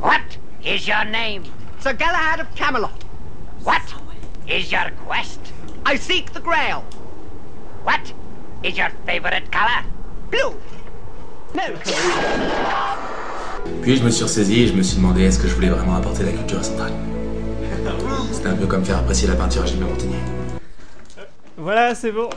What 0.00 0.20
is 0.64 0.86
your 0.86 1.04
name? 1.04 1.44
Sir 1.80 1.92
Galahad 1.94 2.40
of 2.40 2.54
Camelot. 2.54 2.90
What 3.64 3.82
is 4.46 4.70
your 4.70 4.90
quest? 5.06 5.40
I 5.84 5.96
seek 5.96 6.32
the 6.32 6.40
Grail. 6.40 6.82
What 7.84 8.12
is 8.62 8.76
your 8.76 8.90
favorite 9.06 9.50
color? 9.50 9.84
Blue. 10.30 10.54
No. 11.54 11.62
Puis 13.82 13.96
je 13.96 14.02
me 14.02 14.10
suis 14.10 14.22
ressaisi 14.24 14.62
et 14.62 14.66
je 14.66 14.74
me 14.74 14.82
suis 14.82 14.96
demandé 14.96 15.24
est-ce 15.24 15.38
que 15.38 15.48
je 15.48 15.54
voulais 15.54 15.68
vraiment 15.68 15.96
apporter 15.96 16.24
la 16.24 16.32
culture 16.32 16.64
centrale. 16.64 16.92
C'était 18.32 18.48
un 18.48 18.54
peu 18.56 18.66
comme 18.66 18.84
faire 18.84 18.98
apprécier 18.98 19.28
la 19.28 19.34
peinture 19.34 19.62
à 19.62 19.66
Gilbert 19.66 19.88
Montagnier. 19.88 20.16
Voilà, 21.56 21.94
c'est 21.94 22.12
bon. 22.12 22.28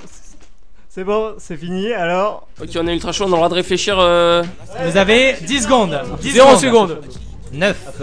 C'est 0.90 1.04
bon, 1.04 1.34
c'est 1.38 1.56
fini. 1.58 1.94
Alors, 1.94 2.48
Ok, 2.62 2.70
on 2.76 2.88
est 2.88 2.94
ultra 2.94 3.12
chaud, 3.12 3.24
on 3.26 3.28
a 3.28 3.32
le 3.32 3.36
droit 3.38 3.50
de 3.50 3.54
réfléchir. 3.54 3.96
euh, 4.00 4.44
Vous 4.86 4.98
avez 4.98 5.36
10 5.42 5.64
secondes. 5.64 5.98
10 6.22 6.32
Zéro 6.32 6.56
secondes. 6.58 7.00
9, 7.54 8.02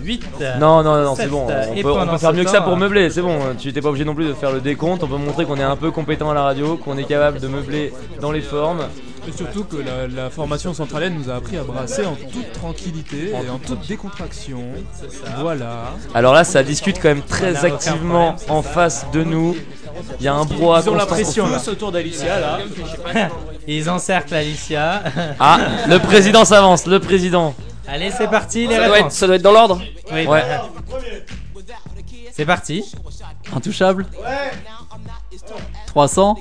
8. 0.00 0.24
Non, 0.60 0.82
non, 0.82 1.02
non, 1.02 1.14
c'est 1.16 1.26
bon. 1.28 1.46
euh, 1.50 1.64
On 1.70 1.82
peut, 1.82 1.92
on 1.92 2.06
peut 2.06 2.18
faire 2.18 2.32
mieux 2.32 2.44
que 2.44 2.50
ça 2.50 2.60
pour 2.60 2.76
meubler, 2.76 3.10
c'est 3.10 3.22
bon. 3.22 3.38
Tu 3.58 3.72
t'es 3.72 3.80
pas 3.80 3.88
obligé 3.88 4.04
non 4.04 4.14
plus 4.14 4.26
de 4.26 4.34
faire 4.34 4.52
le 4.52 4.60
décompte. 4.60 5.02
On 5.02 5.08
peut 5.08 5.16
montrer 5.16 5.44
qu'on 5.46 5.56
est 5.56 5.62
un 5.62 5.76
peu 5.76 5.90
compétent 5.90 6.30
à 6.30 6.34
la 6.34 6.42
radio, 6.42 6.76
qu'on 6.76 6.96
est 6.98 7.04
capable 7.04 7.40
de 7.40 7.46
meubler 7.48 7.92
dans 8.20 8.32
les 8.32 8.40
formes. 8.40 8.82
Et 9.28 9.32
surtout 9.32 9.64
que 9.64 9.76
la, 9.76 10.08
la 10.08 10.30
formation 10.30 10.72
centralienne 10.72 11.14
nous 11.14 11.28
a 11.30 11.34
appris 11.34 11.58
à 11.58 11.62
brasser 11.62 12.06
en 12.06 12.14
toute 12.14 12.50
tranquillité 12.52 13.30
et 13.44 13.50
en 13.50 13.58
toute 13.58 13.86
décontraction. 13.86 14.62
Voilà. 15.38 15.92
Alors 16.14 16.32
là, 16.32 16.44
ça 16.44 16.62
discute 16.62 16.96
quand 17.00 17.08
même 17.08 17.22
très 17.22 17.64
activement 17.66 18.36
en 18.48 18.62
face 18.62 19.06
de 19.12 19.22
nous. 19.22 19.54
Il 20.18 20.24
y 20.24 20.28
a 20.28 20.34
un 20.34 20.44
brouhaha 20.46 20.80
Ils 20.82 20.88
ont 20.88 20.94
la 20.94 21.00
constant. 21.00 21.14
pression, 21.14 21.46
là. 21.48 21.58
Tous 21.58 21.68
autour 21.70 21.92
d'Alicia 21.92 22.40
là. 22.40 22.58
Ils 23.68 23.90
encerclent 23.90 24.34
Alicia. 24.34 25.02
Ah, 25.40 25.58
le 25.88 25.98
président 25.98 26.44
s'avance, 26.46 26.86
le 26.86 26.98
président. 26.98 27.54
Allez, 27.86 28.10
c'est 28.10 28.28
parti, 28.28 28.66
les 28.66 28.76
Ça 28.76 28.76
doit, 28.76 28.86
être, 28.86 28.94
réponses. 28.94 29.12
ça 29.14 29.26
doit 29.26 29.36
être 29.36 29.42
dans 29.42 29.52
l'ordre 29.52 29.80
Oui, 30.12 30.26
Ouais. 30.26 30.42
bah, 30.42 30.70
C'est 32.32 32.46
parti. 32.46 32.94
Intouchable 33.54 34.06
Ouais 34.22 34.52
300 35.86 36.36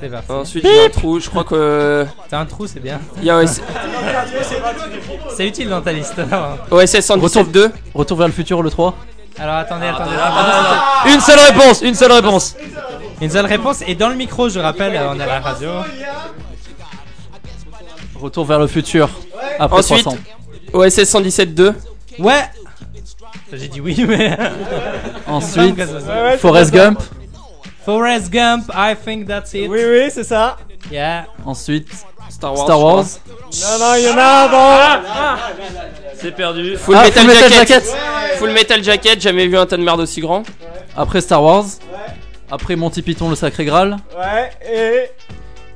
C'est 0.00 0.08
parti. 0.08 0.32
Ensuite, 0.32 0.66
j'ai 0.66 0.86
un 0.86 0.88
trou, 0.90 1.20
je 1.20 1.28
crois 1.30 1.44
que. 1.44 2.06
T'as 2.28 2.40
un 2.40 2.46
trou, 2.46 2.66
c'est 2.66 2.80
bien. 2.80 3.00
Il 3.18 3.24
y 3.24 3.30
a 3.30 3.38
OS... 3.38 3.60
C'est 5.36 5.46
utile 5.46 5.68
dans 5.68 5.80
ta 5.80 5.92
liste. 5.92 6.14
OSS 6.70 6.94
117.2. 7.10 7.70
Retour 7.94 8.18
vers 8.18 8.26
le 8.26 8.32
futur 8.32 8.62
le 8.62 8.70
3 8.70 8.94
Alors 9.38 9.56
attendez, 9.56 9.86
attendez. 9.86 10.16
Une 11.12 11.20
seule 11.20 11.38
réponse, 11.38 11.82
une 11.82 11.94
seule 11.94 12.12
réponse. 12.12 12.56
Une 13.20 13.30
seule 13.30 13.46
réponse 13.46 13.82
et 13.86 13.94
dans 13.94 14.08
le 14.08 14.16
micro, 14.16 14.48
je 14.48 14.58
rappelle, 14.58 15.00
on 15.08 15.18
est 15.18 15.22
à 15.22 15.26
la 15.26 15.40
radio. 15.40 15.70
Retour 18.16 18.44
vers 18.44 18.58
le 18.58 18.66
futur 18.66 19.08
après 19.58 19.78
Ensuite, 19.78 20.02
300. 20.02 20.18
OSS 20.72 20.98
117.2. 21.14 21.74
Ouais. 22.18 22.32
J'ai 23.52 23.68
dit 23.68 23.80
oui, 23.80 24.04
mais. 24.08 24.36
Ensuite, 25.26 25.76
Ouais, 25.78 25.84
ouais, 25.84 26.38
Forrest. 26.38 26.72
Gump. 26.72 27.00
Forrest 27.84 28.30
Gump, 28.32 28.70
I 28.74 28.94
think 28.94 29.26
that's 29.26 29.52
it. 29.54 29.68
oui, 29.68 29.80
oui, 29.84 30.10
c'est 30.10 30.24
ça. 30.24 30.56
Yeah. 30.90 31.26
Ensuite, 31.44 31.88
Star 32.30 32.54
Wars. 32.54 32.64
Star 32.64 32.80
Wars. 32.80 33.04
Non, 33.52 33.78
non, 33.86 33.94
il 33.96 34.04
y 34.04 34.08
en 34.10 34.18
a 34.18 34.24
avant. 34.24 35.38
C'est 36.16 36.32
perdu. 36.32 36.76
Full, 36.76 36.94
Ah, 36.96 37.04
metal, 37.04 37.22
Full 37.24 37.26
Metal 37.34 37.52
jacket. 37.52 37.68
Jacket. 37.84 37.96
Full 38.38 38.50
Metal 38.50 38.82
Jacket, 38.84 39.20
jamais 39.20 39.46
vu 39.46 39.56
un 39.56 39.66
tas 39.66 39.76
de 39.76 39.82
merde 39.82 40.00
aussi 40.00 40.20
grand. 40.20 40.42
Après 40.96 41.20
Star 41.20 41.42
Wars. 41.42 41.64
Après 42.50 42.76
Monty 42.76 43.02
Python 43.02 43.28
le 43.30 43.36
Sacré 43.36 43.64
Graal. 43.64 43.96
Ouais, 44.16 44.50
et. 44.70 45.10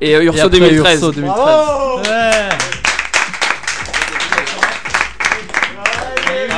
Et 0.01 0.11
Et 0.13 0.23
Urso 0.25 0.47
après 0.47 0.59
2013. 0.61 1.01
Urso 1.01 1.13
2013. 1.13 1.37
Bravo 1.45 1.99
Ouais. 1.99 2.49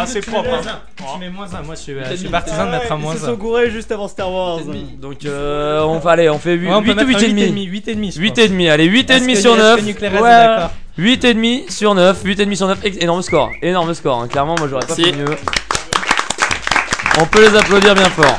Ah, 0.03 0.07
c'est 0.07 0.21
propre. 0.21 0.49
hein. 0.53 0.81
Tu 0.97 1.19
mets 1.21 1.31
moins 1.31 1.47
1, 1.53 1.63
moi 1.63 1.75
je 1.75 1.81
suis, 1.81 1.95
je 2.11 2.15
suis 2.17 2.29
partisan 2.29 2.67
de 2.67 2.71
mettre 2.71 2.91
un 2.93 2.97
Ils 2.97 3.03
moins 3.03 3.15
se 3.17 3.23
1. 3.25 3.27
sont 3.27 3.35
gourés 3.35 3.71
juste 3.71 3.91
avant 3.93 4.09
Star 4.09 4.31
Wars. 4.33 4.61
Donc 5.01 5.25
euh, 5.25 5.83
on 5.83 5.99
va 5.99 6.11
aller, 6.13 6.29
on 6.31 6.39
fait 6.39 6.55
8, 6.55 6.69
Ouais, 6.69 6.75
on 6.75 6.83
peut 6.83 6.93
ou 6.93 6.95
mettre 6.95 7.09
8 7.09 7.15
un 7.17 7.19
et 7.19 7.23
8 7.27 7.29
demi. 7.31 7.43
et 7.43 7.49
demi, 7.49 7.65
8 7.65 7.89
et 7.89 7.95
demi, 7.95 8.13
je 8.13 8.21
8 8.21 8.29
pense. 8.31 8.39
et 8.39 8.49
demi, 8.49 8.69
allez 8.69 8.85
8 8.87 9.11
et 9.11 9.13
Est-ce 9.15 9.21
demi 9.23 9.35
que- 9.35 9.41
sur 9.41 9.53
est-ce 9.55 9.61
9. 9.63 9.81
que 9.81 9.85
Nuclérez 9.85 10.17
est 10.19 10.21
d'accord 10.23 10.71
8 10.99 11.25
et 11.25 11.35
demi 11.35 11.65
sur 11.69 11.95
9, 11.95 12.23
8 12.25 12.41
et 12.41 12.45
demi 12.45 12.57
sur 12.57 12.67
9, 12.67 12.79
ex- 12.85 12.99
énorme 13.01 13.23
score, 13.23 13.51
énorme 13.63 13.95
score, 13.95 14.21
hein. 14.23 14.29
clairement 14.29 14.55
moi 14.59 14.69
j'aurais 14.69 14.87
pas 14.87 14.95
fait 14.95 15.13
mieux. 15.13 15.37
On 17.21 17.27
peut 17.27 17.41
les 17.49 17.57
applaudir 17.57 17.95
bien 17.95 18.09
fort. 18.11 18.39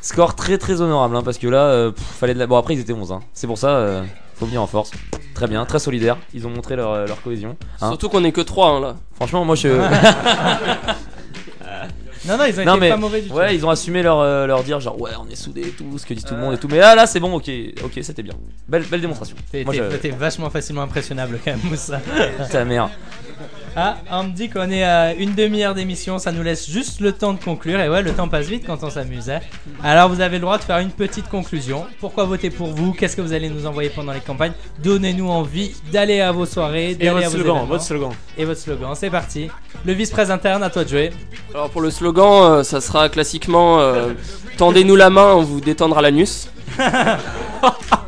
Score 0.00 0.34
très 0.36 0.56
très 0.58 0.80
honorable 0.80 1.16
hein, 1.16 1.22
parce 1.24 1.38
que 1.38 1.48
là, 1.48 1.58
euh, 1.64 1.90
pff, 1.90 2.04
fallait 2.20 2.34
de 2.34 2.38
la... 2.38 2.46
Bon 2.46 2.56
après 2.56 2.74
ils 2.74 2.80
étaient 2.80 2.92
11, 2.92 3.10
hein. 3.12 3.20
c'est 3.34 3.46
pour 3.48 3.58
ça, 3.58 3.70
euh, 3.70 4.02
faut 4.38 4.46
venir 4.46 4.62
en 4.62 4.66
force. 4.66 4.90
Très 5.34 5.46
bien, 5.48 5.64
très 5.66 5.78
solidaire, 5.78 6.16
ils 6.34 6.46
ont 6.46 6.50
montré 6.50 6.76
leur, 6.76 7.06
leur 7.06 7.20
cohésion. 7.22 7.56
hein. 7.80 7.88
Surtout 7.88 8.08
qu'on 8.08 8.24
est 8.24 8.32
que 8.32 8.40
3 8.40 8.80
là. 8.80 8.96
Franchement 9.14 9.44
moi 9.44 9.54
je... 9.54 9.68
Non, 12.26 12.36
non, 12.38 12.44
ils 12.44 12.58
ont 12.60 12.64
Non, 12.64 12.72
été 12.74 12.80
mais 12.80 12.88
pas 12.88 12.96
mauvais 12.96 13.20
du 13.22 13.28
tout. 13.28 13.34
ouais, 13.34 13.54
ils 13.54 13.64
ont 13.64 13.70
assumé 13.70 14.02
leur, 14.02 14.18
euh, 14.18 14.46
leur 14.48 14.64
dire 14.64 14.80
genre 14.80 15.00
ouais, 15.00 15.12
on 15.20 15.30
est 15.30 15.36
soudés 15.36 15.60
et 15.60 15.70
tout, 15.70 15.96
ce 15.96 16.04
que 16.04 16.12
dit 16.12 16.24
tout 16.24 16.34
le 16.34 16.40
monde 16.40 16.54
et 16.54 16.58
tout. 16.58 16.66
Mais 16.68 16.78
là, 16.78 16.96
là, 16.96 17.06
c'est 17.06 17.20
bon, 17.20 17.32
ok, 17.34 17.48
ok, 17.84 17.92
c'était 18.02 18.24
bien. 18.24 18.32
Belle, 18.68 18.82
belle 18.82 19.00
démonstration. 19.00 19.36
T'es 19.52 19.62
Moi, 19.62 19.72
t'es- 19.74 19.90
je- 19.92 19.96
t'es 19.98 20.08
vachement 20.10 20.50
facilement 20.50 20.82
impressionnable 20.82 21.38
quand 21.44 21.52
même, 21.52 21.60
Moussa. 21.64 22.00
Ta 22.50 22.64
mère. 22.64 22.90
Ah, 23.78 23.98
on 24.10 24.24
me 24.24 24.30
dit 24.30 24.48
qu'on 24.48 24.70
est 24.70 24.82
à 24.82 25.12
une 25.12 25.34
demi-heure 25.34 25.74
d'émission, 25.74 26.18
ça 26.18 26.32
nous 26.32 26.42
laisse 26.42 26.66
juste 26.70 27.00
le 27.00 27.12
temps 27.12 27.34
de 27.34 27.38
conclure. 27.44 27.78
Et 27.78 27.90
ouais, 27.90 28.00
le 28.00 28.12
temps 28.14 28.26
passe 28.26 28.46
vite 28.46 28.64
quand 28.66 28.82
on 28.82 28.88
s'amuse. 28.88 29.28
hein. 29.28 29.40
Alors 29.84 30.08
vous 30.08 30.22
avez 30.22 30.36
le 30.36 30.40
droit 30.42 30.56
de 30.56 30.64
faire 30.64 30.78
une 30.78 30.90
petite 30.90 31.28
conclusion. 31.28 31.84
Pourquoi 32.00 32.24
voter 32.24 32.48
pour 32.48 32.68
vous? 32.68 32.94
Qu'est-ce 32.94 33.14
que 33.14 33.20
vous 33.20 33.34
allez 33.34 33.50
nous 33.50 33.66
envoyer 33.66 33.90
pendant 33.90 34.12
les 34.12 34.20
campagnes? 34.20 34.52
Donnez-nous 34.82 35.28
envie 35.28 35.74
d'aller 35.92 36.20
à 36.22 36.32
vos 36.32 36.46
soirées, 36.46 36.94
d'aller 36.94 37.10
votre 37.10 37.26
à 37.26 37.28
vos 37.28 37.34
slogan, 37.34 37.50
événements. 37.56 37.66
votre 37.66 37.84
slogan. 37.84 38.12
Et 38.38 38.44
votre 38.46 38.60
slogan, 38.60 38.94
c'est 38.94 39.10
parti. 39.10 39.48
Le 39.84 39.92
vice-presse 39.92 40.30
interne, 40.30 40.62
à 40.62 40.70
toi 40.70 40.82
de 40.84 40.88
jouer. 40.88 41.10
Alors 41.52 41.68
pour 41.68 41.82
le 41.82 41.90
slogan, 41.90 42.32
euh, 42.44 42.62
ça 42.64 42.80
sera 42.80 43.10
classiquement 43.10 43.78
euh, 43.80 44.14
Tendez-nous 44.56 44.96
la 44.96 45.10
main, 45.10 45.34
on 45.34 45.42
vous 45.42 45.60
détendra 45.60 46.00
l'anus. 46.00 46.48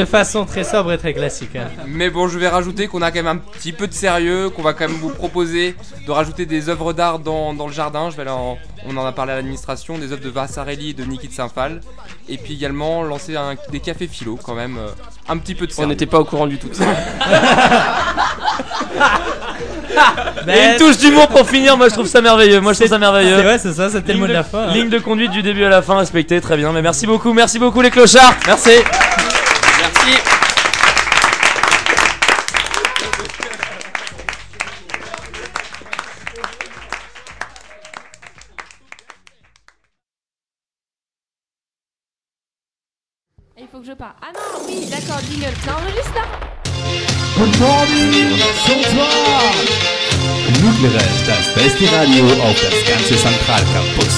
De 0.00 0.04
façon 0.04 0.44
très 0.44 0.64
sobre 0.64 0.92
et 0.92 0.98
très 0.98 1.12
classique. 1.14 1.56
hein. 1.56 1.68
Mais 1.86 2.10
bon, 2.10 2.28
je 2.28 2.38
vais 2.38 2.48
rajouter 2.48 2.86
qu'on 2.88 3.02
a 3.02 3.10
quand 3.10 3.22
même 3.22 3.26
un 3.26 3.36
petit 3.38 3.72
peu 3.72 3.86
de 3.86 3.92
sérieux, 3.94 4.50
qu'on 4.50 4.62
va 4.62 4.72
quand 4.74 4.88
même 4.88 4.96
vous 4.98 5.10
proposer 5.10 5.74
de 6.06 6.10
rajouter 6.12 6.46
des 6.46 6.68
œuvres 6.68 6.92
d'art 6.92 7.18
dans, 7.18 7.54
dans 7.54 7.66
le 7.66 7.72
jardin. 7.72 8.10
Je 8.10 8.16
vais 8.16 8.22
aller 8.22 8.30
en- 8.30 8.58
on 8.88 8.96
en 8.96 9.04
a 9.06 9.12
parlé 9.12 9.32
à 9.32 9.36
l'administration, 9.36 9.98
des 9.98 10.12
œuvres 10.12 10.22
de 10.22 10.28
Vassarelli 10.30 10.90
et 10.90 10.94
de 10.94 11.04
Niki 11.04 11.28
de 11.28 11.32
Saint-Phal. 11.32 11.80
Et 12.28 12.36
puis 12.38 12.54
également 12.54 13.02
lancer 13.02 13.34
un- 13.36 13.54
des 13.72 13.80
cafés 13.80 14.06
philo 14.06 14.38
quand 14.42 14.54
même. 14.54 14.76
euh, 14.78 14.88
un 15.28 15.38
petit 15.38 15.54
peu 15.56 15.66
de 15.66 15.72
On 15.72 15.74
sérieux. 15.76 15.88
n'était 15.88 16.06
pas 16.06 16.20
au 16.20 16.24
courant 16.24 16.46
du 16.46 16.56
tout 16.58 16.68
de 16.68 16.74
ça. 16.74 16.84
Et 20.48 20.72
une 20.72 20.76
touche 20.78 20.98
d'humour 20.98 21.26
pour 21.28 21.48
finir, 21.48 21.76
moi 21.76 21.88
je 21.88 21.94
trouve 21.94 22.06
ça 22.06 22.20
merveilleux. 22.20 22.60
Moi 22.60 22.72
je 22.72 22.78
trouve 22.78 22.88
ça 22.90 22.98
merveilleux. 22.98 23.36
C'est 23.36 23.42
vrai, 23.42 23.58
c'est 23.58 23.72
ça, 23.72 23.90
c'était 23.90 24.08
le 24.08 24.12
Ligne 24.14 24.20
mot 24.20 24.26
de 24.28 24.32
la 24.32 24.44
fin, 24.44 24.68
hein. 24.68 24.72
Ligne 24.72 24.88
de 24.90 24.98
conduite 24.98 25.30
du 25.32 25.42
début 25.42 25.64
à 25.64 25.68
la 25.68 25.82
fin 25.82 25.96
respectée, 25.98 26.40
très 26.40 26.56
bien. 26.56 26.70
Mais 26.72 26.82
merci 26.82 27.06
beaucoup, 27.06 27.32
merci 27.32 27.58
beaucoup 27.58 27.80
les 27.80 27.90
clochards. 27.90 28.34
Merci. 28.46 28.68
Merci. 28.70 29.25
Je 43.86 43.92
parle. 43.92 44.14
Ah 44.20 44.32
non, 44.34 44.66
oui, 44.66 44.86
d'accord, 44.90 45.20
jingle. 45.30 45.52
Ça 45.64 45.76
enregistre 45.76 46.14
là 46.14 46.22
Good 47.38 47.58
morning, 47.60 48.30
bonsoir. 48.66 49.52
Nucleares, 50.62 51.18
das 51.26 51.54
beste 51.54 51.84
Radio 51.94 52.24
auf 52.42 52.56
das 52.62 52.84
ganze 52.88 53.14
Zentralcampus. 53.16 54.16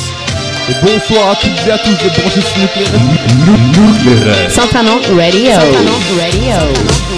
Et 0.71 0.75
bonsoir 0.83 1.31
à 1.33 1.37
toutes 1.37 1.67
et 1.67 1.71
à 1.73 1.79
tous 1.79 1.91
de 1.91 2.09
brancher 2.09 2.41
sur 2.41 2.59
Nucleares. 2.63 3.01
Nucleares. 3.77 4.51
Centralement 4.51 5.01
Radio. 5.15 5.53
Centralement 5.53 6.01
Radio. 6.19 7.18